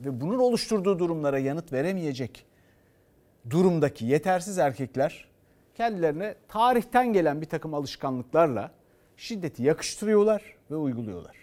[0.00, 2.46] ve bunun oluşturduğu durumlara yanıt veremeyecek
[3.50, 5.28] durumdaki yetersiz erkekler
[5.74, 8.70] kendilerine tarihten gelen bir takım alışkanlıklarla
[9.16, 11.36] şiddeti yakıştırıyorlar ve uyguluyorlar.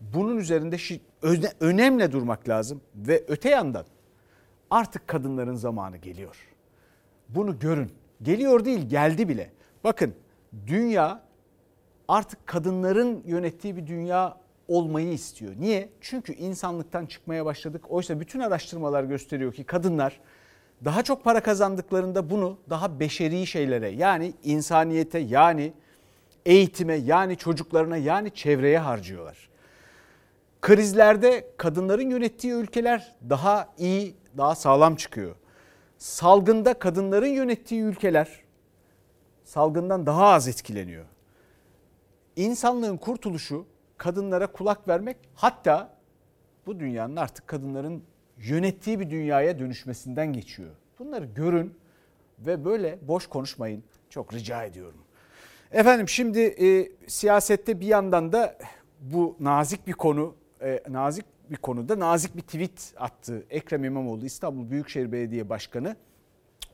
[0.00, 0.76] Bunun üzerinde
[1.60, 3.84] önemli durmak lazım ve öte yandan
[4.70, 6.36] artık kadınların zamanı geliyor.
[7.28, 7.92] Bunu görün.
[8.22, 9.50] Geliyor değil geldi bile.
[9.84, 10.14] Bakın
[10.66, 11.27] dünya
[12.08, 14.36] artık kadınların yönettiği bir dünya
[14.68, 15.52] olmayı istiyor.
[15.58, 15.88] Niye?
[16.00, 17.84] Çünkü insanlıktan çıkmaya başladık.
[17.88, 20.20] Oysa bütün araştırmalar gösteriyor ki kadınlar
[20.84, 25.72] daha çok para kazandıklarında bunu daha beşeri şeylere yani insaniyete yani
[26.46, 29.48] eğitime yani çocuklarına yani çevreye harcıyorlar.
[30.60, 35.34] Krizlerde kadınların yönettiği ülkeler daha iyi, daha sağlam çıkıyor.
[35.98, 38.28] Salgında kadınların yönettiği ülkeler
[39.44, 41.04] salgından daha az etkileniyor.
[42.38, 45.96] İnsanlığın kurtuluşu kadınlara kulak vermek hatta
[46.66, 48.02] bu dünyanın artık kadınların
[48.36, 50.70] yönettiği bir dünyaya dönüşmesinden geçiyor.
[50.98, 51.74] Bunları görün
[52.38, 53.84] ve böyle boş konuşmayın.
[54.10, 55.00] Çok rica ediyorum.
[55.72, 58.58] Efendim şimdi e, siyasette bir yandan da
[59.00, 64.70] bu nazik bir konu, e, nazik bir konuda nazik bir tweet attı Ekrem İmamoğlu İstanbul
[64.70, 65.96] Büyükşehir Belediye Başkanı.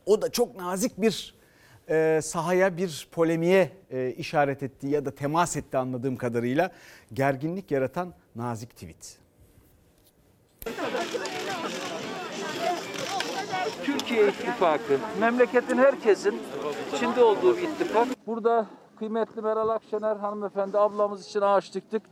[0.06, 1.34] O da çok nazik bir
[1.88, 6.70] e, sahaya bir polemiğe e, işaret etti ya da temas etti anladığım kadarıyla.
[7.12, 9.18] Gerginlik yaratan nazik tweet.
[13.84, 16.42] Türkiye İttifakı, memleketin herkesin
[16.94, 18.08] içinde olduğu bir ittifak.
[18.26, 18.66] Burada
[18.98, 22.02] kıymetli Meral Akşener hanımefendi ablamız için ağaç diktik.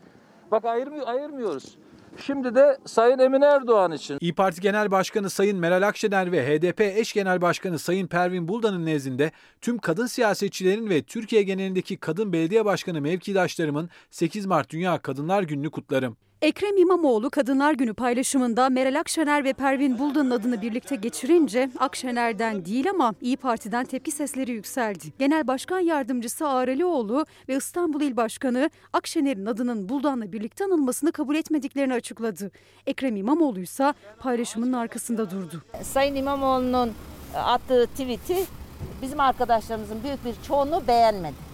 [0.51, 1.79] Bak ayırmıyor, ayırmıyoruz.
[2.17, 4.19] Şimdi de Sayın Emine Erdoğan için.
[4.21, 8.87] İyi Parti Genel Başkanı Sayın Meral Akşener ve HDP eş genel başkanı Sayın Pervin Buldan'ın
[8.87, 15.43] nezdinde tüm kadın siyasetçilerin ve Türkiye genelindeki kadın belediye başkanı mevkidaşlarımın 8 Mart Dünya Kadınlar
[15.43, 16.17] Günü'nü kutlarım.
[16.43, 22.91] Ekrem İmamoğlu Kadınlar Günü paylaşımında Meral Akşener ve Pervin Buldan'ın adını birlikte geçirince Akşener'den değil
[22.91, 25.13] ama İyi Parti'den tepki sesleri yükseldi.
[25.19, 31.95] Genel Başkan Yardımcısı Ağrelioğlu ve İstanbul İl Başkanı Akşener'in adının Buldan'la birlikte anılmasını kabul etmediklerini
[31.95, 32.51] açıkladı.
[32.87, 35.63] Ekrem İmamoğlu ise paylaşımın arkasında durdu.
[35.83, 36.93] Sayın İmamoğlu'nun
[37.35, 38.45] attığı tweet'i
[39.03, 41.52] bizim arkadaşlarımızın büyük bir çoğunluğu beğenmedi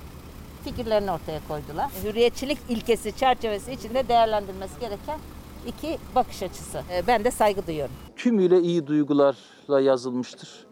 [0.70, 1.90] fikirlerini ortaya koydular.
[2.04, 5.18] Hürriyetçilik ilkesi çerçevesi içinde değerlendirilmesi gereken
[5.66, 6.82] iki bakış açısı.
[6.92, 7.94] Ee, ben de saygı duyuyorum.
[8.16, 10.67] Tümüyle iyi duygularla yazılmıştır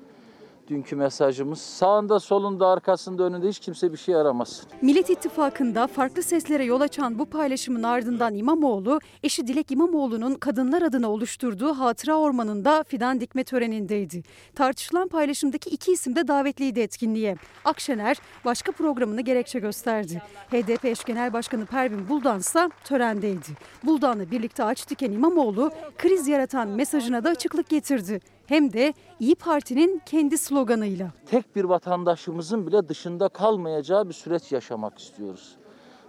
[0.68, 1.61] dünkü mesajımız.
[1.61, 4.66] Sağında, solunda, arkasında, önünde hiç kimse bir şey aramasın.
[4.83, 11.11] Millet İttifakı'nda farklı seslere yol açan bu paylaşımın ardından İmamoğlu, eşi Dilek İmamoğlu'nun kadınlar adına
[11.11, 14.22] oluşturduğu hatıra ormanında fidan dikme törenindeydi.
[14.55, 17.37] Tartışılan paylaşımdaki iki isim de davetliydi etkinliğe.
[17.64, 20.22] Akşener başka programını gerekçe gösterdi.
[20.50, 23.48] HDP eş genel başkanı Pervin Buldan ise törendeydi.
[23.85, 30.02] Buldan'la birlikte ağaç diken İmamoğlu kriz yaratan mesajına da açıklık getirdi hem de İyi Parti'nin
[30.06, 31.11] kendi sloganıyla.
[31.26, 35.56] Tek bir vatandaşımızın bile dışında kalmayacağı bir süreç yaşamak istiyoruz.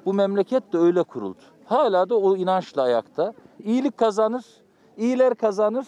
[0.05, 1.41] Bu memleket de öyle kuruldu.
[1.65, 3.33] Hala da o inançla ayakta.
[3.63, 4.45] İyilik kazanır,
[4.97, 5.85] iyiler kazanır.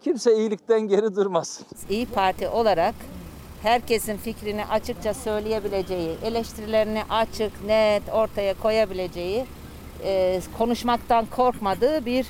[0.00, 1.66] Kimse iyilikten geri durmasın.
[1.90, 2.94] İyi Parti olarak
[3.62, 9.44] herkesin fikrini açıkça söyleyebileceği, eleştirilerini açık, net ortaya koyabileceği,
[10.58, 12.26] konuşmaktan korkmadığı bir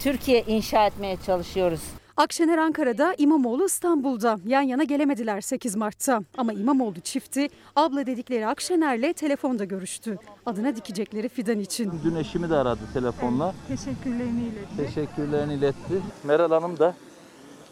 [0.00, 1.82] Türkiye inşa etmeye çalışıyoruz.
[2.16, 4.38] Akşener Ankara'da, İmamoğlu İstanbul'da.
[4.46, 6.20] Yan yana gelemediler 8 Mart'ta.
[6.38, 10.18] Ama İmamoğlu çifti abla dedikleri Akşener'le telefonda görüştü.
[10.46, 11.92] Adına dikecekleri fidan için.
[12.04, 13.54] Dün eşimi de aradı telefonla.
[13.68, 14.76] Evet, teşekkürlerini iletti.
[14.76, 16.02] Teşekkürlerini iletti.
[16.24, 16.94] Meral Hanım da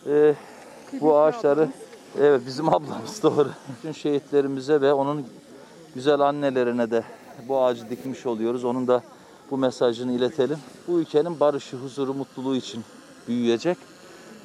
[0.06, 0.34] e,
[1.00, 1.68] bu ağaçları
[2.20, 3.48] evet bizim ablamız doğru.
[3.78, 5.26] Bütün şehitlerimize ve onun
[5.94, 7.04] güzel annelerine de
[7.48, 8.64] bu ağacı dikmiş oluyoruz.
[8.64, 9.02] Onun da
[9.50, 10.58] bu mesajını iletelim.
[10.88, 12.84] Bu ülkenin barışı, huzuru, mutluluğu için
[13.28, 13.78] büyüyecek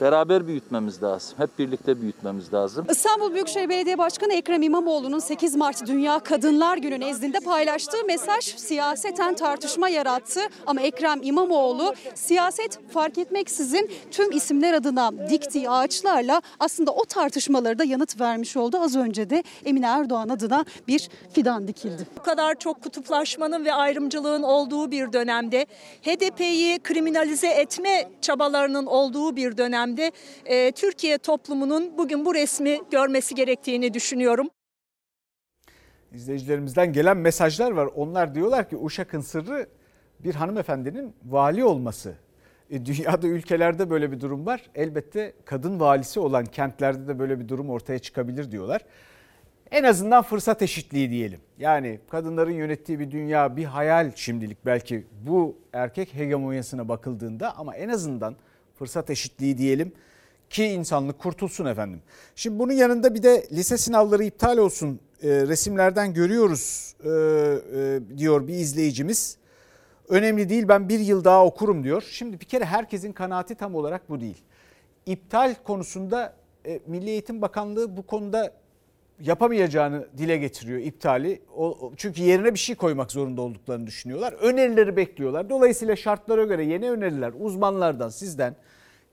[0.02, 1.38] beraber büyütmemiz lazım.
[1.38, 2.86] Hep birlikte büyütmemiz lazım.
[2.90, 9.36] İstanbul Büyükşehir Belediye Başkanı Ekrem İmamoğlu'nun 8 Mart Dünya Kadınlar Günü nezdinde paylaştığı mesaj siyaseten
[9.36, 10.40] tartışma yarattı.
[10.66, 17.84] Ama Ekrem İmamoğlu siyaset fark etmeksizin tüm isimler adına diktiği ağaçlarla aslında o tartışmaları da
[17.84, 18.78] yanıt vermiş oldu.
[18.82, 22.08] Az önce de Emine Erdoğan adına bir fidan dikildi.
[22.20, 25.66] Bu kadar çok kutuplaşmanın ve ayrımcılığın olduğu bir dönemde
[26.02, 30.12] HDP'yi kriminalize etme çabalarının olduğu bir dönem dönemde
[30.46, 34.48] e, Türkiye toplumunun bugün bu resmi görmesi gerektiğini düşünüyorum.
[36.14, 37.90] İzleyicilerimizden gelen mesajlar var.
[37.96, 39.68] Onlar diyorlar ki Uşak'ın sırrı
[40.20, 42.16] bir hanımefendinin vali olması.
[42.70, 44.62] E, dünyada ülkelerde böyle bir durum var.
[44.76, 48.82] Elbette kadın valisi olan kentlerde de böyle bir durum ortaya çıkabilir diyorlar.
[49.72, 51.40] En azından fırsat eşitliği diyelim.
[51.58, 57.90] Yani kadınların yönettiği bir dünya bir hayal şimdilik belki bu erkek hegemonyasına bakıldığında ama en
[57.90, 58.36] azından
[58.80, 59.92] fırsat eşitliği diyelim
[60.50, 62.02] ki insanlık kurtulsun efendim.
[62.36, 68.48] Şimdi bunun yanında bir de lise sınavları iptal olsun e, resimlerden görüyoruz e, e, diyor
[68.48, 69.38] bir izleyicimiz.
[70.10, 72.04] Önemli değil ben bir yıl daha okurum diyor.
[72.12, 74.38] Şimdi bir kere herkesin kanaati tam olarak bu değil.
[75.06, 76.34] İptal konusunda
[76.66, 78.54] e, Milli Eğitim Bakanlığı bu konuda
[79.20, 81.42] yapamayacağını dile getiriyor iptali.
[81.98, 84.34] Çünkü yerine bir şey koymak zorunda olduklarını düşünüyorlar.
[84.34, 85.50] Önerileri bekliyorlar.
[85.50, 88.56] Dolayısıyla şartlara göre yeni öneriler uzmanlardan sizden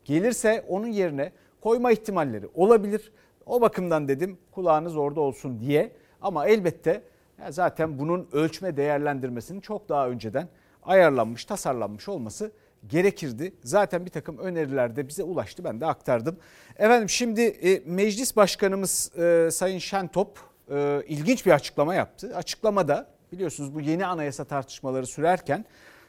[0.04, 3.12] gelirse onun yerine koyma ihtimalleri olabilir.
[3.46, 5.92] O bakımdan dedim kulağınız orada olsun diye.
[6.22, 7.02] Ama elbette
[7.50, 10.48] zaten bunun ölçme değerlendirmesinin çok daha önceden
[10.82, 12.52] ayarlanmış, tasarlanmış olması
[12.86, 13.54] gerekirdi.
[13.64, 16.36] Zaten bir takım öneriler de bize ulaştı ben de aktardım.
[16.76, 20.38] Efendim şimdi e, meclis başkanımız e, Sayın Şentop
[20.70, 22.36] e, ilginç bir açıklama yaptı.
[22.36, 25.64] Açıklamada biliyorsunuz bu yeni anayasa tartışmaları sürerken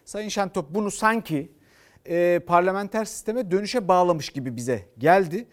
[0.05, 1.51] Sayın Şentop bunu sanki
[2.05, 5.47] e, parlamenter sisteme dönüşe bağlamış gibi bize geldi.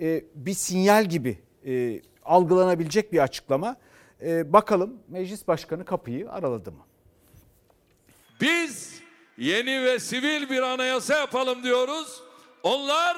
[0.00, 3.76] E, bir sinyal gibi e, algılanabilecek bir açıklama.
[4.22, 6.84] E, bakalım meclis başkanı kapıyı araladı mı?
[8.40, 9.02] Biz
[9.38, 12.22] yeni ve sivil bir anayasa yapalım diyoruz.
[12.62, 13.16] Onlar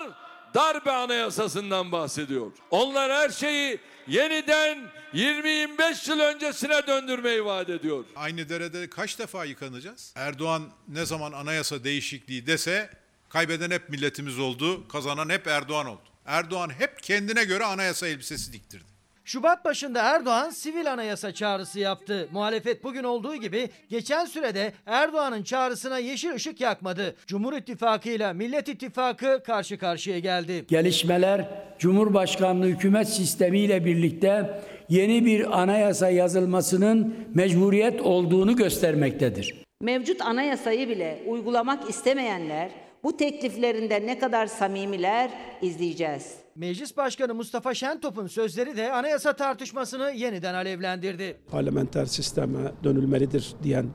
[0.55, 2.53] darbe anayasasından bahsediyor.
[2.71, 4.79] Onlar her şeyi yeniden
[5.15, 8.05] 20-25 yıl öncesine döndürmeyi vaat ediyor.
[8.17, 10.13] Aynı derede kaç defa yıkanacağız?
[10.17, 12.91] Erdoğan ne zaman anayasa değişikliği dese
[13.29, 16.01] kaybeden hep milletimiz oldu, kazanan hep Erdoğan oldu.
[16.27, 18.94] Erdoğan hep kendine göre anayasa elbisesi diktirdi.
[19.27, 22.29] Şubat başında Erdoğan sivil anayasa çağrısı yaptı.
[22.33, 27.15] Muhalefet bugün olduğu gibi geçen sürede Erdoğan'ın çağrısına yeşil ışık yakmadı.
[27.27, 30.65] Cumhur İttifakı ile Millet İttifakı karşı karşıya geldi.
[30.69, 39.55] Gelişmeler Cumhurbaşkanlığı hükümet sistemiyle birlikte yeni bir anayasa yazılmasının mecburiyet olduğunu göstermektedir.
[39.81, 42.71] Mevcut anayasayı bile uygulamak istemeyenler
[43.05, 45.31] bu tekliflerinde ne kadar samimiler
[45.63, 46.44] izleyeceğiz.
[46.57, 51.37] Meclis Başkanı Mustafa Şentop'un sözleri de anayasa tartışmasını yeniden alevlendirdi.
[51.51, 53.91] Parlamenter sisteme dönülmelidir diyen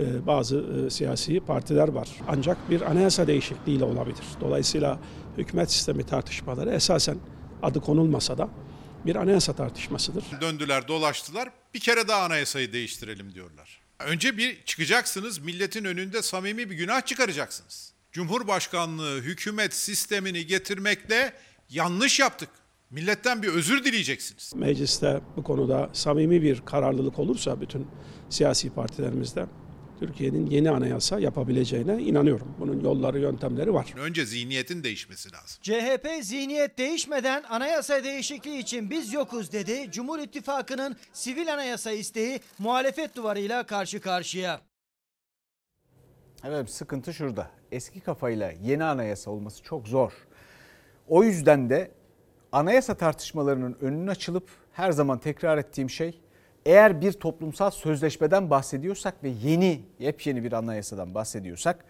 [0.00, 2.08] e, bazı e, siyasi partiler var.
[2.28, 4.24] Ancak bir anayasa değişikliğiyle olabilir.
[4.40, 5.00] Dolayısıyla
[5.38, 7.18] hükümet sistemi tartışmaları esasen
[7.62, 8.48] adı konulmasa da
[9.06, 10.24] bir anayasa tartışmasıdır.
[10.40, 13.80] Döndüler dolaştılar bir kere daha anayasayı değiştirelim diyorlar.
[13.98, 17.92] Önce bir çıkacaksınız milletin önünde samimi bir günah çıkaracaksınız.
[18.12, 21.32] Cumhurbaşkanlığı hükümet sistemini getirmekle
[21.70, 22.48] yanlış yaptık.
[22.90, 24.52] Milletten bir özür dileyeceksiniz.
[24.54, 27.86] Mecliste bu konuda samimi bir kararlılık olursa bütün
[28.30, 29.46] siyasi partilerimizde
[30.00, 32.54] Türkiye'nin yeni anayasa yapabileceğine inanıyorum.
[32.58, 33.94] Bunun yolları, yöntemleri var.
[33.98, 35.62] Önce zihniyetin değişmesi lazım.
[35.62, 39.88] CHP zihniyet değişmeden anayasa değişikliği için biz yokuz dedi.
[39.90, 44.60] Cumhur İttifakı'nın sivil anayasa isteği muhalefet duvarıyla karşı karşıya.
[46.44, 47.50] Evet sıkıntı şurada.
[47.72, 50.12] Eski kafayla yeni anayasa olması çok zor.
[51.10, 51.90] O yüzden de
[52.52, 56.20] anayasa tartışmalarının önünün açılıp her zaman tekrar ettiğim şey
[56.66, 61.84] eğer bir toplumsal sözleşmeden bahsediyorsak ve yeni, yepyeni bir anayasadan bahsediyorsak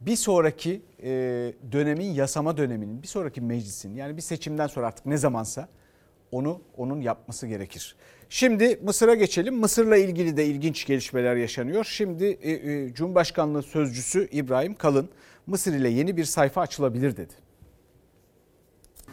[0.00, 1.10] bir sonraki e,
[1.72, 5.68] dönemin yasama döneminin, bir sonraki meclisin yani bir seçimden sonra artık ne zamansa
[6.32, 7.96] onu onun yapması gerekir.
[8.28, 9.54] Şimdi Mısır'a geçelim.
[9.54, 11.84] Mısır'la ilgili de ilginç gelişmeler yaşanıyor.
[11.84, 15.08] Şimdi e, e, Cumhurbaşkanlığı sözcüsü İbrahim Kalın
[15.46, 17.49] Mısır ile yeni bir sayfa açılabilir dedi.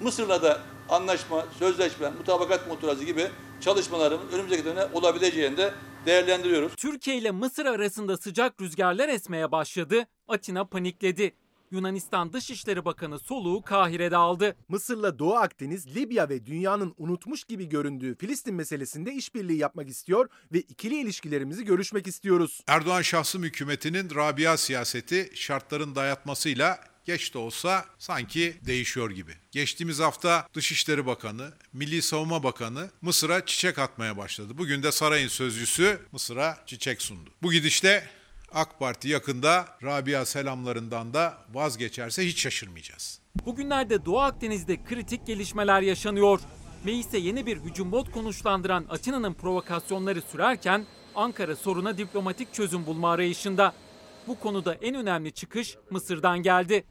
[0.02, 3.28] Mısır'la da anlaşma, sözleşme, mutabakat muhtırası gibi
[3.62, 5.74] çalışmaların önümüzdeki dönemde olabileceğini de
[6.06, 6.76] değerlendiriyoruz.
[6.76, 10.08] Türkiye ile Mısır arasında sıcak rüzgarlar esmeye başladı.
[10.28, 11.34] Atina panikledi.
[11.72, 14.56] Yunanistan Dışişleri Bakanı soluğu Kahire'de aldı.
[14.68, 20.60] Mısır'la Doğu Akdeniz, Libya ve dünyanın unutmuş gibi göründüğü Filistin meselesinde işbirliği yapmak istiyor ve
[20.60, 22.62] ikili ilişkilerimizi görüşmek istiyoruz.
[22.68, 29.32] Erdoğan şahsım hükümetinin Rabia siyaseti şartların dayatmasıyla geç de olsa sanki değişiyor gibi.
[29.52, 34.58] Geçtiğimiz hafta Dışişleri Bakanı, Milli Savunma Bakanı Mısır'a çiçek atmaya başladı.
[34.58, 37.30] Bugün de sarayın sözcüsü Mısır'a çiçek sundu.
[37.42, 38.10] Bu gidişte
[38.54, 43.20] AK Parti yakında Rabia selamlarından da vazgeçerse hiç şaşırmayacağız.
[43.46, 46.40] Bugünlerde Doğu Akdeniz'de kritik gelişmeler yaşanıyor.
[46.84, 50.86] Meclise yeni bir hücum bot konuşlandıran Atina'nın provokasyonları sürerken
[51.16, 53.74] Ankara soruna diplomatik çözüm bulma arayışında.
[54.28, 56.84] Bu konuda en önemli çıkış Mısır'dan geldi.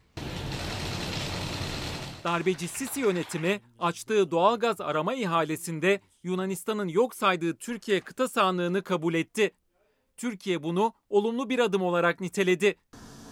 [2.23, 9.51] Darbeci Sisi yönetimi açtığı doğalgaz arama ihalesinde Yunanistan'ın yok saydığı Türkiye kıta sahanlığını kabul etti.
[10.17, 12.75] Türkiye bunu olumlu bir adım olarak niteledi.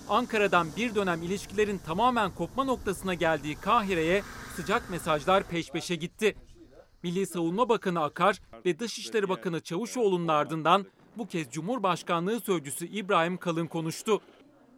[0.10, 4.24] Ankara'dan bir dönem ilişkilerin tamamen kopma noktasına geldiği Kahire'ye
[4.56, 6.36] sıcak mesajlar peş peşe gitti.
[7.04, 10.86] Milli Savunma Bakanı Akar ve Dışişleri Bakanı Çavuşoğlu'nun ardından
[11.18, 14.22] bu kez Cumhurbaşkanlığı Sözcüsü İbrahim Kalın konuştu.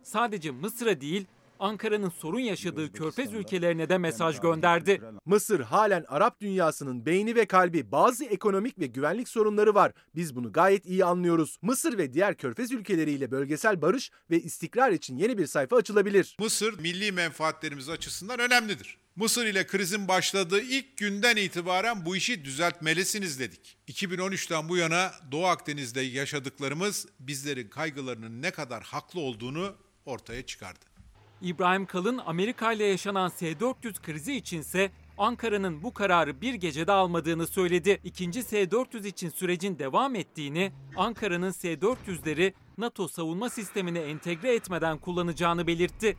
[0.04, 1.26] Sadece Mısır'a değil,
[1.60, 5.02] Ankara'nın sorun yaşadığı körfez ülkelerine de mesaj gönderdi.
[5.26, 9.92] Mısır halen Arap dünyasının beyni ve kalbi bazı ekonomik ve güvenlik sorunları var.
[10.16, 11.58] Biz bunu gayet iyi anlıyoruz.
[11.62, 16.36] Mısır ve diğer körfez ülkeleriyle bölgesel barış ve istikrar için yeni bir sayfa açılabilir.
[16.40, 18.98] Mısır milli menfaatlerimiz açısından önemlidir.
[19.16, 23.78] Mısır ile krizin başladığı ilk günden itibaren bu işi düzeltmelisiniz dedik.
[23.88, 30.86] 2013'ten bu yana Doğu Akdeniz'de yaşadıklarımız bizlerin kaygılarının ne kadar haklı olduğunu ortaya çıkardı.
[31.42, 38.00] İbrahim Kalın Amerika ile yaşanan S-400 krizi içinse Ankara'nın bu kararı bir gecede almadığını söyledi.
[38.04, 46.18] İkinci S-400 için sürecin devam ettiğini, Ankara'nın S-400'leri NATO savunma sistemine entegre etmeden kullanacağını belirtti.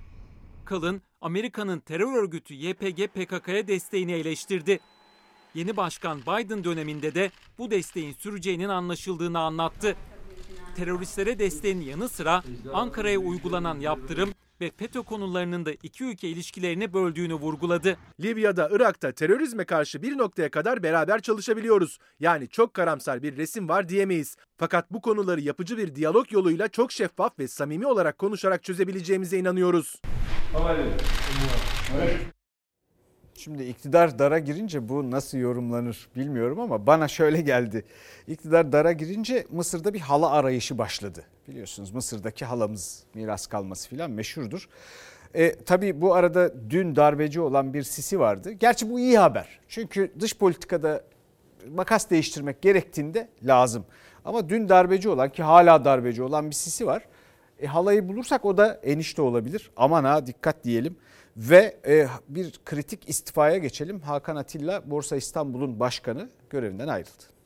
[0.65, 4.81] Kalın, Amerika'nın terör örgütü YPG PKK'ya desteğini eleştirdi.
[5.55, 9.97] Yeni başkan Biden döneminde de bu desteğin süreceğinin anlaşıldığını anlattı.
[10.77, 12.43] Teröristlere desteğin yanı sıra
[12.73, 17.97] Ankara'ya uygulanan yaptırım ve FETÖ konularının da iki ülke ilişkilerini böldüğünü vurguladı.
[18.21, 21.99] Libya'da, Irak'ta terörizme karşı bir noktaya kadar beraber çalışabiliyoruz.
[22.21, 24.37] Yani çok karamsar bir resim var diyemeyiz.
[24.57, 30.03] Fakat bu konuları yapıcı bir diyalog yoluyla çok şeffaf ve samimi olarak konuşarak çözebileceğimize inanıyoruz.
[33.39, 37.85] Şimdi iktidar dara girince bu nasıl yorumlanır bilmiyorum ama bana şöyle geldi.
[38.29, 41.25] İktidar dara girince Mısır'da bir hala arayışı başladı.
[41.49, 44.69] Biliyorsunuz Mısır'daki halamız miras kalması filan meşhurdur.
[45.35, 48.53] E, tabii bu arada dün darbeci olan bir Sisi vardı.
[48.53, 49.61] Gerçi bu iyi haber.
[49.69, 51.05] Çünkü dış politikada
[51.75, 53.85] makas değiştirmek gerektiğinde lazım.
[54.25, 57.03] Ama dün darbeci olan ki hala darbeci olan bir Sisi var.
[57.61, 59.71] E, halayı bulursak o da enişte olabilir.
[59.77, 60.97] Aman ha dikkat diyelim.
[61.39, 64.01] Ve e, bir kritik istifaya geçelim.
[64.01, 67.38] Hakan Atilla Borsa İstanbul'un başkanı görevinden ayrıldı.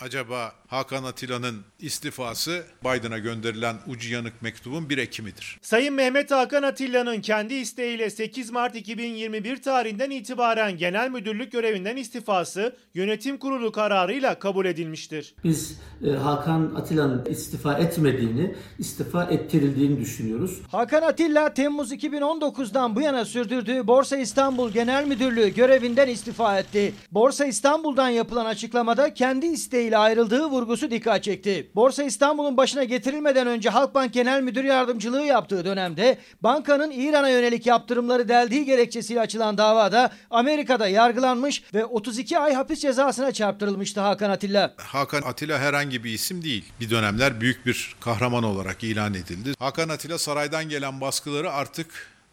[0.00, 5.58] Acaba Hakan Atilla'nın istifası Biden'a gönderilen ucu yanık mektubun bir ekimidir.
[5.62, 12.76] Sayın Mehmet Hakan Atilla'nın kendi isteğiyle 8 Mart 2021 tarihinden itibaren genel müdürlük görevinden istifası
[12.94, 15.34] yönetim kurulu kararıyla kabul edilmiştir.
[15.44, 20.60] Biz e, Hakan Atilla'nın istifa etmediğini, istifa ettirildiğini düşünüyoruz.
[20.70, 26.94] Hakan Atilla Temmuz 2019'dan bu yana sürdürdüğü Borsa İstanbul Genel Müdürlüğü görevinden istifa etti.
[27.12, 29.46] Borsa İstanbul'dan yapılan açıklamada kendi
[29.84, 31.70] isteğiyle ayrıldığı vurgusu dikkat çekti.
[31.74, 38.28] Borsa İstanbul'un başına getirilmeden önce Halkbank Genel Müdür Yardımcılığı yaptığı dönemde bankanın İran'a yönelik yaptırımları
[38.28, 44.74] deldiği gerekçesiyle açılan davada Amerika'da yargılanmış ve 32 ay hapis cezasına çarptırılmıştı Hakan Atilla.
[44.76, 46.64] Hakan Atilla herhangi bir isim değil.
[46.80, 49.52] Bir dönemler büyük bir kahraman olarak ilan edildi.
[49.58, 51.86] Hakan Atilla saraydan gelen baskıları artık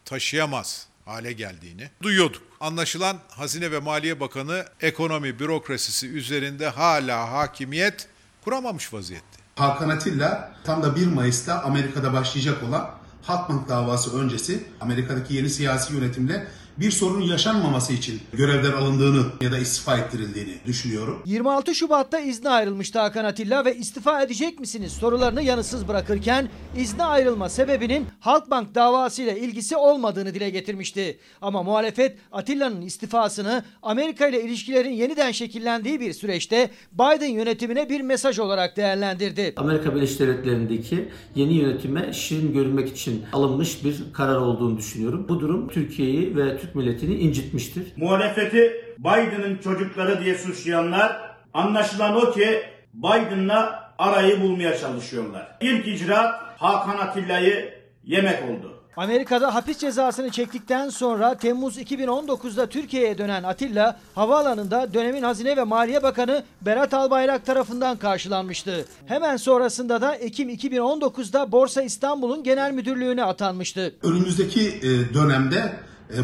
[0.06, 2.42] taşıyamaz hale geldiğini duyuyorduk.
[2.60, 8.08] Anlaşılan Hazine ve Maliye Bakanı ekonomi bürokrasisi üzerinde hala hakimiyet
[8.44, 9.42] kuramamış vaziyette.
[9.56, 12.92] Hakan Atilla tam da 1 Mayıs'ta Amerika'da başlayacak olan
[13.22, 16.48] Halkbank davası öncesi Amerika'daki yeni siyasi yönetimle
[16.78, 21.24] bir sorun yaşanmaması için görevden alındığını ya da istifa ettirildiğini düşünüyorum.
[21.26, 27.50] 26 Şubat'ta izne ayrılmıştı Hakan Atilla ve istifa edecek misiniz sorularını yanıtsız bırakırken izne ayrılma
[27.50, 31.20] sebebinin Halkbank davasıyla ilgisi olmadığını dile getirmişti.
[31.42, 38.40] Ama muhalefet Atilla'nın istifasını Amerika ile ilişkilerin yeniden şekillendiği bir süreçte Biden yönetimine bir mesaj
[38.40, 39.54] olarak değerlendirdi.
[39.58, 45.26] Amerika Birleşik Devletleri'ndeki yeni yönetime şirin görünmek için alınmış bir karar olduğunu düşünüyorum.
[45.30, 47.84] Bu durum Türkiye'yi ve Türk milletini incitmiştir.
[47.98, 51.22] Muhalefeti Biden'ın çocukları diye suçlayanlar
[51.54, 52.62] anlaşılan o ki
[52.94, 55.58] Biden'la arayı bulmaya çalışıyorlar.
[55.62, 58.78] İlk icraat Hakan Atilla'yı yemek oldu.
[58.98, 66.04] Amerika'da hapis cezasını çektikten sonra Temmuz 2019'da Türkiye'ye dönen Atilla havaalanında dönemin Hazine ve Maliye
[66.04, 68.86] Bakanı Berat Albayrak tarafından karşılanmıştı.
[69.06, 73.96] Hemen sonrasında da Ekim 2019'da Borsa İstanbul'un genel müdürlüğüne atanmıştı.
[74.04, 75.74] Önümüzdeki e, dönemde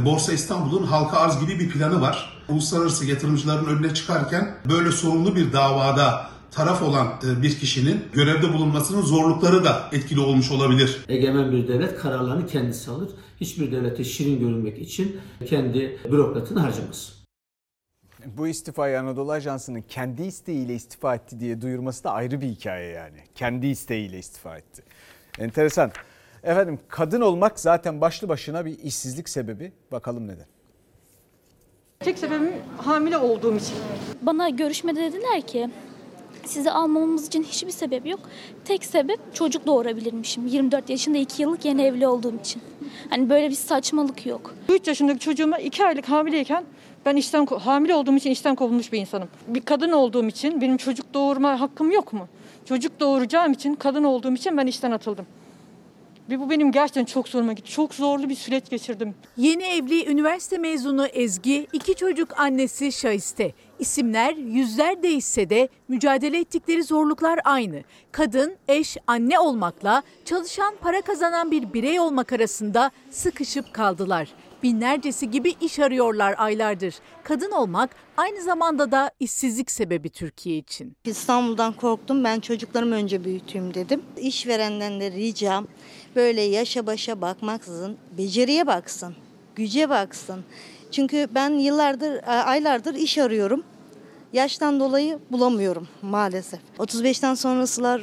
[0.05, 2.43] Borsa İstanbul'un halka arz gibi bir planı var.
[2.49, 9.01] Uluslararası yatırımcıların önüne çıkarken böyle sorunlu bir davada taraf olan e, bir kişinin görevde bulunmasının
[9.01, 11.05] zorlukları da etkili olmuş olabilir.
[11.09, 13.09] Egemen bir devlet kararlarını kendisi alır.
[13.41, 17.17] Hiçbir devlete şirin görünmek için kendi bürokratını harcamaz.
[18.25, 23.17] Bu istifayı Anadolu Ajansı'nın kendi isteğiyle istifa etti diye duyurması da ayrı bir hikaye yani.
[23.35, 24.83] Kendi isteğiyle istifa etti.
[25.39, 25.91] Enteresan.
[26.43, 29.71] Efendim kadın olmak zaten başlı başına bir işsizlik sebebi.
[29.91, 30.45] Bakalım neden?
[31.99, 33.75] Tek sebebim hamile olduğum için.
[34.21, 35.69] Bana görüşmede dediler ki
[36.47, 38.19] Sizi almamamız için hiçbir sebep yok.
[38.65, 40.47] Tek sebep çocuk doğurabilirmişim.
[40.47, 42.61] 24 yaşında 2 yıllık yeni evli olduğum için.
[43.09, 44.55] Hani böyle bir saçmalık yok.
[44.69, 46.63] 3 yaşındaki çocuğuma 2 aylık hamileyken
[47.05, 49.27] ben işten hamile olduğum için işten kovulmuş bir insanım.
[49.47, 52.27] Bir kadın olduğum için benim çocuk doğurma hakkım yok mu?
[52.65, 55.25] Çocuk doğuracağım için, kadın olduğum için ben işten atıldım.
[56.29, 57.71] Ve bu benim gerçekten çok zoruma gitti.
[57.71, 59.15] Çok zorlu bir süreç geçirdim.
[59.37, 63.53] Yeni evli üniversite mezunu Ezgi, iki çocuk annesi Şahiste.
[63.79, 67.83] İsimler yüzler değişse de mücadele ettikleri zorluklar aynı.
[68.11, 74.29] Kadın, eş, anne olmakla çalışan, para kazanan bir birey olmak arasında sıkışıp kaldılar.
[74.63, 76.95] Binlercesi gibi iş arıyorlar aylardır.
[77.23, 80.97] Kadın olmak aynı zamanda da işsizlik sebebi Türkiye için.
[81.05, 82.23] İstanbul'dan korktum.
[82.23, 84.01] Ben çocuklarımı önce büyüteyim dedim.
[84.17, 85.67] İşverenden de ricam
[86.17, 89.15] böyle yaşa başa bakmaksızın beceriye baksın,
[89.55, 90.43] güce baksın.
[90.91, 93.63] Çünkü ben yıllardır, aylardır iş arıyorum.
[94.33, 96.59] Yaştan dolayı bulamıyorum maalesef.
[96.79, 98.01] 35'ten sonrasılar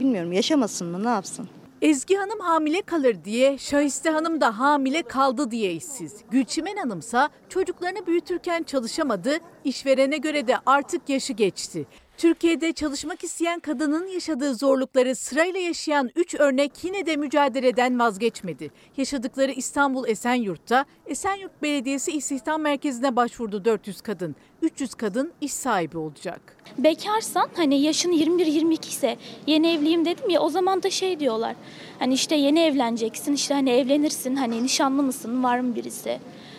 [0.00, 1.48] bilmiyorum yaşamasın mı ne yapsın?
[1.82, 6.14] Ezgi Hanım hamile kalır diye, Şahiste Hanım da hamile kaldı diye işsiz.
[6.30, 11.86] Gülçimen Hanımsa çocuklarını büyütürken çalışamadı, işverene göre de artık yaşı geçti.
[12.18, 18.70] Türkiye'de çalışmak isteyen kadının yaşadığı zorlukları sırayla yaşayan 3 örnek yine de mücadeleden vazgeçmedi.
[18.96, 24.36] Yaşadıkları İstanbul Esenyurt'ta Esenyurt Belediyesi İstihdam Merkezi'ne başvurdu 400 kadın.
[24.62, 26.56] 300 kadın iş sahibi olacak.
[26.78, 29.16] Bekarsan hani yaşın 21-22 ise
[29.46, 31.54] yeni evliyim dedim ya o zaman da şey diyorlar.
[31.98, 36.18] Hani işte yeni evleneceksin işte hani evlenirsin hani nişanlı mısın var mı birisi?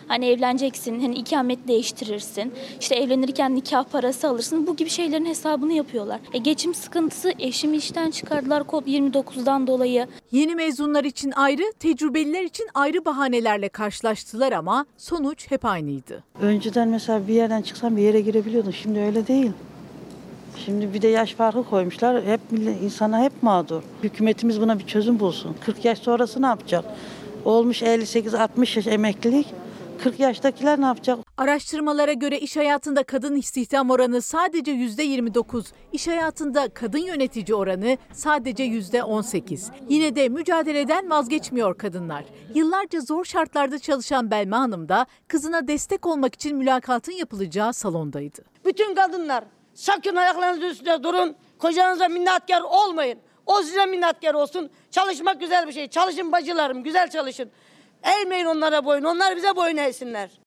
[0.10, 2.53] Hani evleneceksin, hani ikamet değiştirirsin.
[2.80, 4.68] İşte evlenirken nikah parası alırsın.
[4.68, 6.20] Bu gibi şeylerin hesabını yapıyorlar.
[6.34, 10.07] E, geçim sıkıntısı eşimi işten çıkardılar kod 29'dan dolayı.
[10.32, 16.24] Yeni mezunlar için ayrı, tecrübeliler için ayrı bahanelerle karşılaştılar ama sonuç hep aynıydı.
[16.41, 18.72] Önceden mesela bir yerden çıksan bir yere girebiliyordun.
[18.72, 19.51] Şimdi öyle değil.
[20.66, 22.26] Şimdi bir de yaş farkı koymuşlar.
[22.26, 22.41] Hep
[22.84, 23.84] insana hep mağdur.
[24.03, 25.55] Hükümetimiz buna bir çözüm bulsun.
[25.66, 26.86] 40 yaş sonrası ne yapacak?
[27.45, 29.47] Olmuş 58-60 yaş emeklilik.
[30.04, 31.20] 40 yaştakiler ne yapacak?
[31.38, 38.64] Araştırmalara göre iş hayatında kadın istihdam oranı sadece %29, iş hayatında kadın yönetici oranı sadece
[38.64, 39.72] %18.
[39.89, 42.26] Yine de mücadeleden vazgeçmiyor kadınlar.
[42.56, 48.41] Yıllarca zor şartlarda çalışan Belma Hanım da kızına destek olmak için mülakatın yapılacağı salondaydı.
[48.66, 49.43] Bütün kadınlar
[49.74, 51.36] sakın ayaklarınızın üstünde durun.
[51.60, 53.20] Kocanıza minnatkar olmayın.
[53.45, 54.70] O size minnatkar olsun.
[54.91, 55.88] Çalışmak güzel bir şey.
[55.88, 57.52] Çalışın bacılarım, güzel çalışın.
[58.04, 59.04] Eğmeyin onlara boyun.
[59.04, 60.39] Onlar bize boyun eğsinler.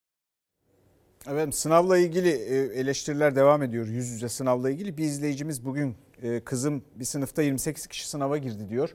[1.30, 3.86] Evet sınavla ilgili e, eleştiriler devam ediyor.
[3.86, 8.68] Yüz yüze sınavla ilgili bir izleyicimiz bugün e, kızım bir sınıfta 28 kişi sınava girdi
[8.68, 8.94] diyor.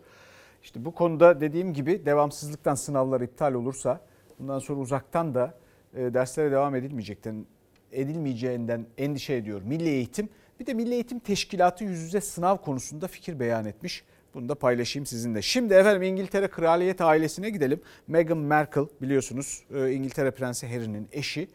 [0.64, 4.02] İşte bu konuda dediğim gibi devamsızlıktan sınavlar iptal olursa
[4.40, 5.54] bundan sonra uzaktan da
[5.94, 7.46] e, derslere devam edilmeyecekten
[7.92, 10.30] edilmeyeceğinden endişe ediyor Milli Eğitim.
[10.60, 14.04] Bir de Milli Eğitim Teşkilatı yüz yüze sınav konusunda fikir beyan etmiş.
[14.38, 15.42] Bunu da paylaşayım sizinle.
[15.42, 17.82] Şimdi efendim İngiltere Kraliyet ailesine gidelim.
[18.08, 21.48] Meghan Markle biliyorsunuz İngiltere Prensi Harry'nin eşi.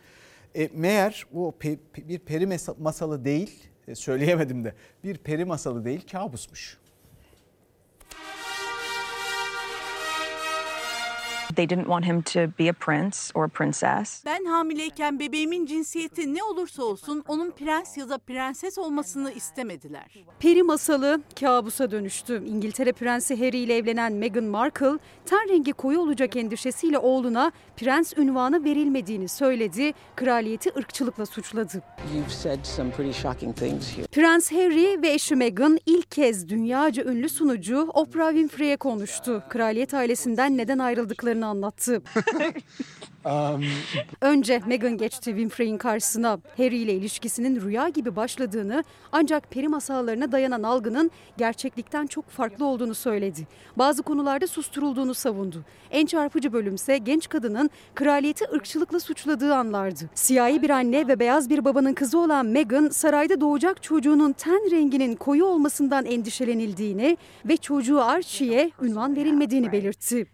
[0.55, 3.63] E, meğer o pe, bir peri masalı değil,
[3.95, 4.75] söyleyemedim de
[5.05, 6.79] bir peri masalı değil kabusmuş.
[11.57, 14.25] They didn't want him to be a prince or a princess.
[14.27, 20.25] Ben hamileyken bebeğimin cinsiyeti ne olursa olsun onun prens ya da prenses olmasını istemediler.
[20.39, 22.45] Peri masalı kabusa dönüştü.
[22.47, 28.65] İngiltere Prensi Harry ile evlenen Meghan Markle, ten rengi koyu olacak endişesiyle oğluna prens ünvanı
[28.65, 29.93] verilmediğini söyledi.
[30.17, 31.83] Kraliyeti ırkçılıkla suçladı.
[34.13, 39.43] Prens Harry ve eşi Meghan ilk kez dünyaca ünlü sunucu Oprah Winfrey'e konuştu.
[39.49, 42.03] Kraliyet ailesinden neden ayrıldıklarını anlattı.
[43.25, 43.65] Um,
[44.21, 46.39] Önce Meghan geçti Winfrey'in karşısına.
[46.57, 52.95] Harry ile ilişkisinin rüya gibi başladığını ancak peri masallarına dayanan algının gerçeklikten çok farklı olduğunu
[52.95, 53.47] söyledi.
[53.77, 55.65] Bazı konularda susturulduğunu savundu.
[55.91, 60.11] En çarpıcı bölümse genç kadının kraliyeti ırkçılıkla suçladığı anlardı.
[60.15, 65.17] Siyahi bir anne ve beyaz bir babanın kızı olan Meghan sarayda doğacak çocuğunun ten renginin
[65.17, 70.27] koyu olmasından endişelenildiğini ve çocuğu Archie'ye ünvan verilmediğini belirtti.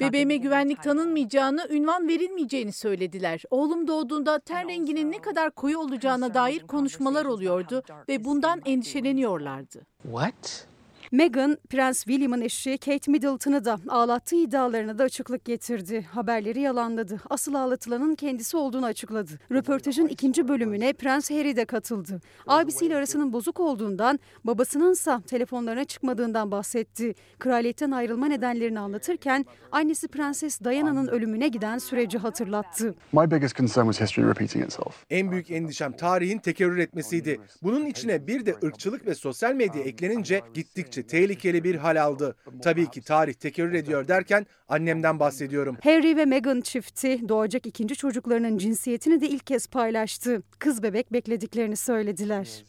[0.00, 3.42] Bebeğime güvenlik tanınmayacağını, ünvan verilmeyeceğini söylediler.
[3.50, 9.86] Oğlum doğduğunda ten renginin ne kadar koyu olacağına dair konuşmalar oluyordu ve bundan endişeleniyorlardı.
[10.02, 10.66] What?
[11.12, 16.06] Meghan, Prens William'ın eşi Kate Middleton'ı da ağlattığı iddialarına da açıklık getirdi.
[16.10, 17.20] Haberleri yalanladı.
[17.30, 19.32] Asıl ağlatılanın kendisi olduğunu açıkladı.
[19.52, 22.20] Röportajın ikinci bölümüne Prens Harry de katıldı.
[22.46, 27.14] Abisiyle arasının bozuk olduğundan, babasınınsa telefonlarına çıkmadığından bahsetti.
[27.38, 32.94] Kraliyetten ayrılma nedenlerini anlatırken annesi Prenses Diana'nın ölümüne giden süreci hatırlattı.
[33.12, 35.04] My biggest concern was history repeating itself.
[35.10, 37.40] En büyük endişem tarihin tekerrür etmesiydi.
[37.62, 42.36] Bunun içine bir de ırkçılık ve sosyal medya eklenince gittikçe tehlikeli bir hal aldı.
[42.62, 45.76] Tabii ki tarih tekerrür ediyor derken annemden bahsediyorum.
[45.82, 50.42] Harry ve Meghan çifti doğacak ikinci çocuklarının cinsiyetini de ilk kez paylaştı.
[50.58, 52.64] Kız bebek beklediklerini söylediler.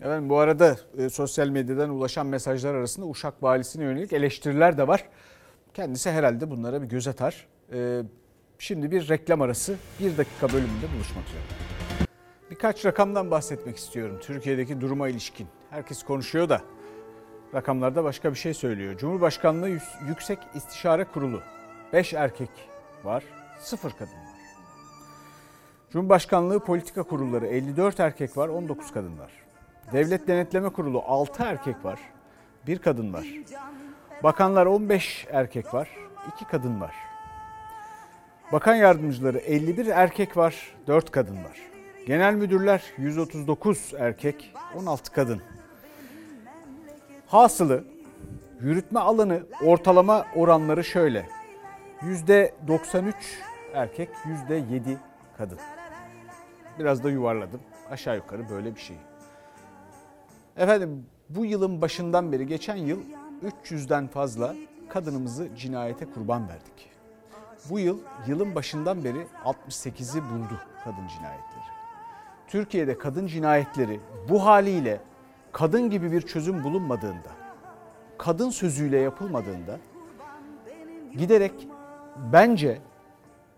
[0.00, 5.08] Evet bu arada e, sosyal medyadan ulaşan mesajlar arasında Uşak valisine yönelik eleştiriler de var.
[5.74, 7.46] Kendisi herhalde bunlara bir göz atar.
[7.72, 8.02] E,
[8.58, 11.42] şimdi bir reklam arası bir dakika bölümünde buluşmak üzere.
[12.50, 15.46] Birkaç rakamdan bahsetmek istiyorum Türkiye'deki duruma ilişkin.
[15.70, 16.60] Herkes konuşuyor da
[17.54, 18.98] rakamlarda başka bir şey söylüyor.
[18.98, 19.68] Cumhurbaşkanlığı
[20.08, 21.40] Yüksek İstişare Kurulu
[21.92, 22.50] 5 erkek
[23.04, 23.24] var,
[23.60, 24.36] 0 kadın var.
[25.90, 29.30] Cumhurbaşkanlığı Politika Kurulları 54 erkek var, 19 kadın var.
[29.92, 32.00] Devlet Denetleme Kurulu 6 erkek var,
[32.66, 33.26] 1 kadın var.
[34.22, 35.88] Bakanlar 15 erkek var,
[36.36, 36.94] 2 kadın var.
[38.52, 41.60] Bakan yardımcıları 51 erkek var, 4 kadın var.
[42.06, 45.42] Genel müdürler 139 erkek, 16 kadın.
[47.26, 47.84] Hasılı
[48.60, 51.28] yürütme alanı ortalama oranları şöyle.
[52.00, 53.14] %93
[53.74, 54.08] erkek,
[54.48, 54.96] %7
[55.38, 55.58] kadın.
[56.78, 57.60] Biraz da yuvarladım.
[57.90, 58.96] Aşağı yukarı böyle bir şey.
[60.56, 63.00] Efendim bu yılın başından beri geçen yıl
[63.64, 64.54] 300'den fazla
[64.88, 66.90] kadınımızı cinayete kurban verdik.
[67.70, 71.66] Bu yıl yılın başından beri 68'i buldu kadın cinayetleri.
[72.48, 75.00] Türkiye'de kadın cinayetleri bu haliyle
[75.56, 77.30] kadın gibi bir çözüm bulunmadığında,
[78.18, 79.78] kadın sözüyle yapılmadığında
[81.18, 81.52] giderek
[82.32, 82.78] bence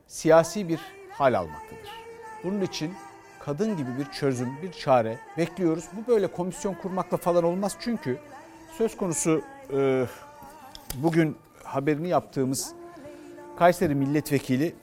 [0.06, 0.80] siyasi bir
[1.10, 1.90] hal almaktadır.
[2.44, 2.92] Bunun için
[3.40, 5.84] kadın gibi bir çözüm, bir çare bekliyoruz.
[5.92, 8.18] Bu böyle komisyon kurmakla falan olmaz çünkü
[8.76, 9.42] söz konusu
[9.72, 10.06] e,
[10.94, 12.72] bugün haberini yaptığımız
[13.56, 14.74] Kayseri Milletvekili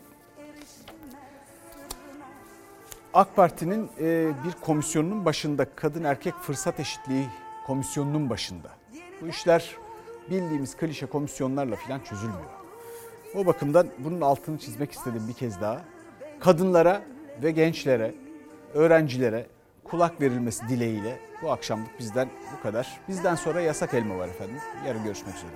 [3.15, 7.25] AK Parti'nin e, bir komisyonunun başında kadın erkek fırsat eşitliği
[7.67, 8.69] komisyonunun başında.
[9.21, 9.75] Bu işler
[10.29, 12.49] bildiğimiz klişe komisyonlarla falan çözülmüyor.
[13.35, 15.81] O bakımdan bunun altını çizmek istedim bir kez daha.
[16.39, 17.01] Kadınlara
[17.43, 18.15] ve gençlere,
[18.73, 19.47] öğrencilere
[19.83, 22.99] kulak verilmesi dileğiyle bu akşamlık bizden bu kadar.
[23.07, 24.57] Bizden sonra yasak elma var efendim.
[24.87, 25.51] Yarın görüşmek üzere.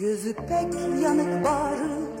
[0.00, 2.19] Gözü pek yanık bağrı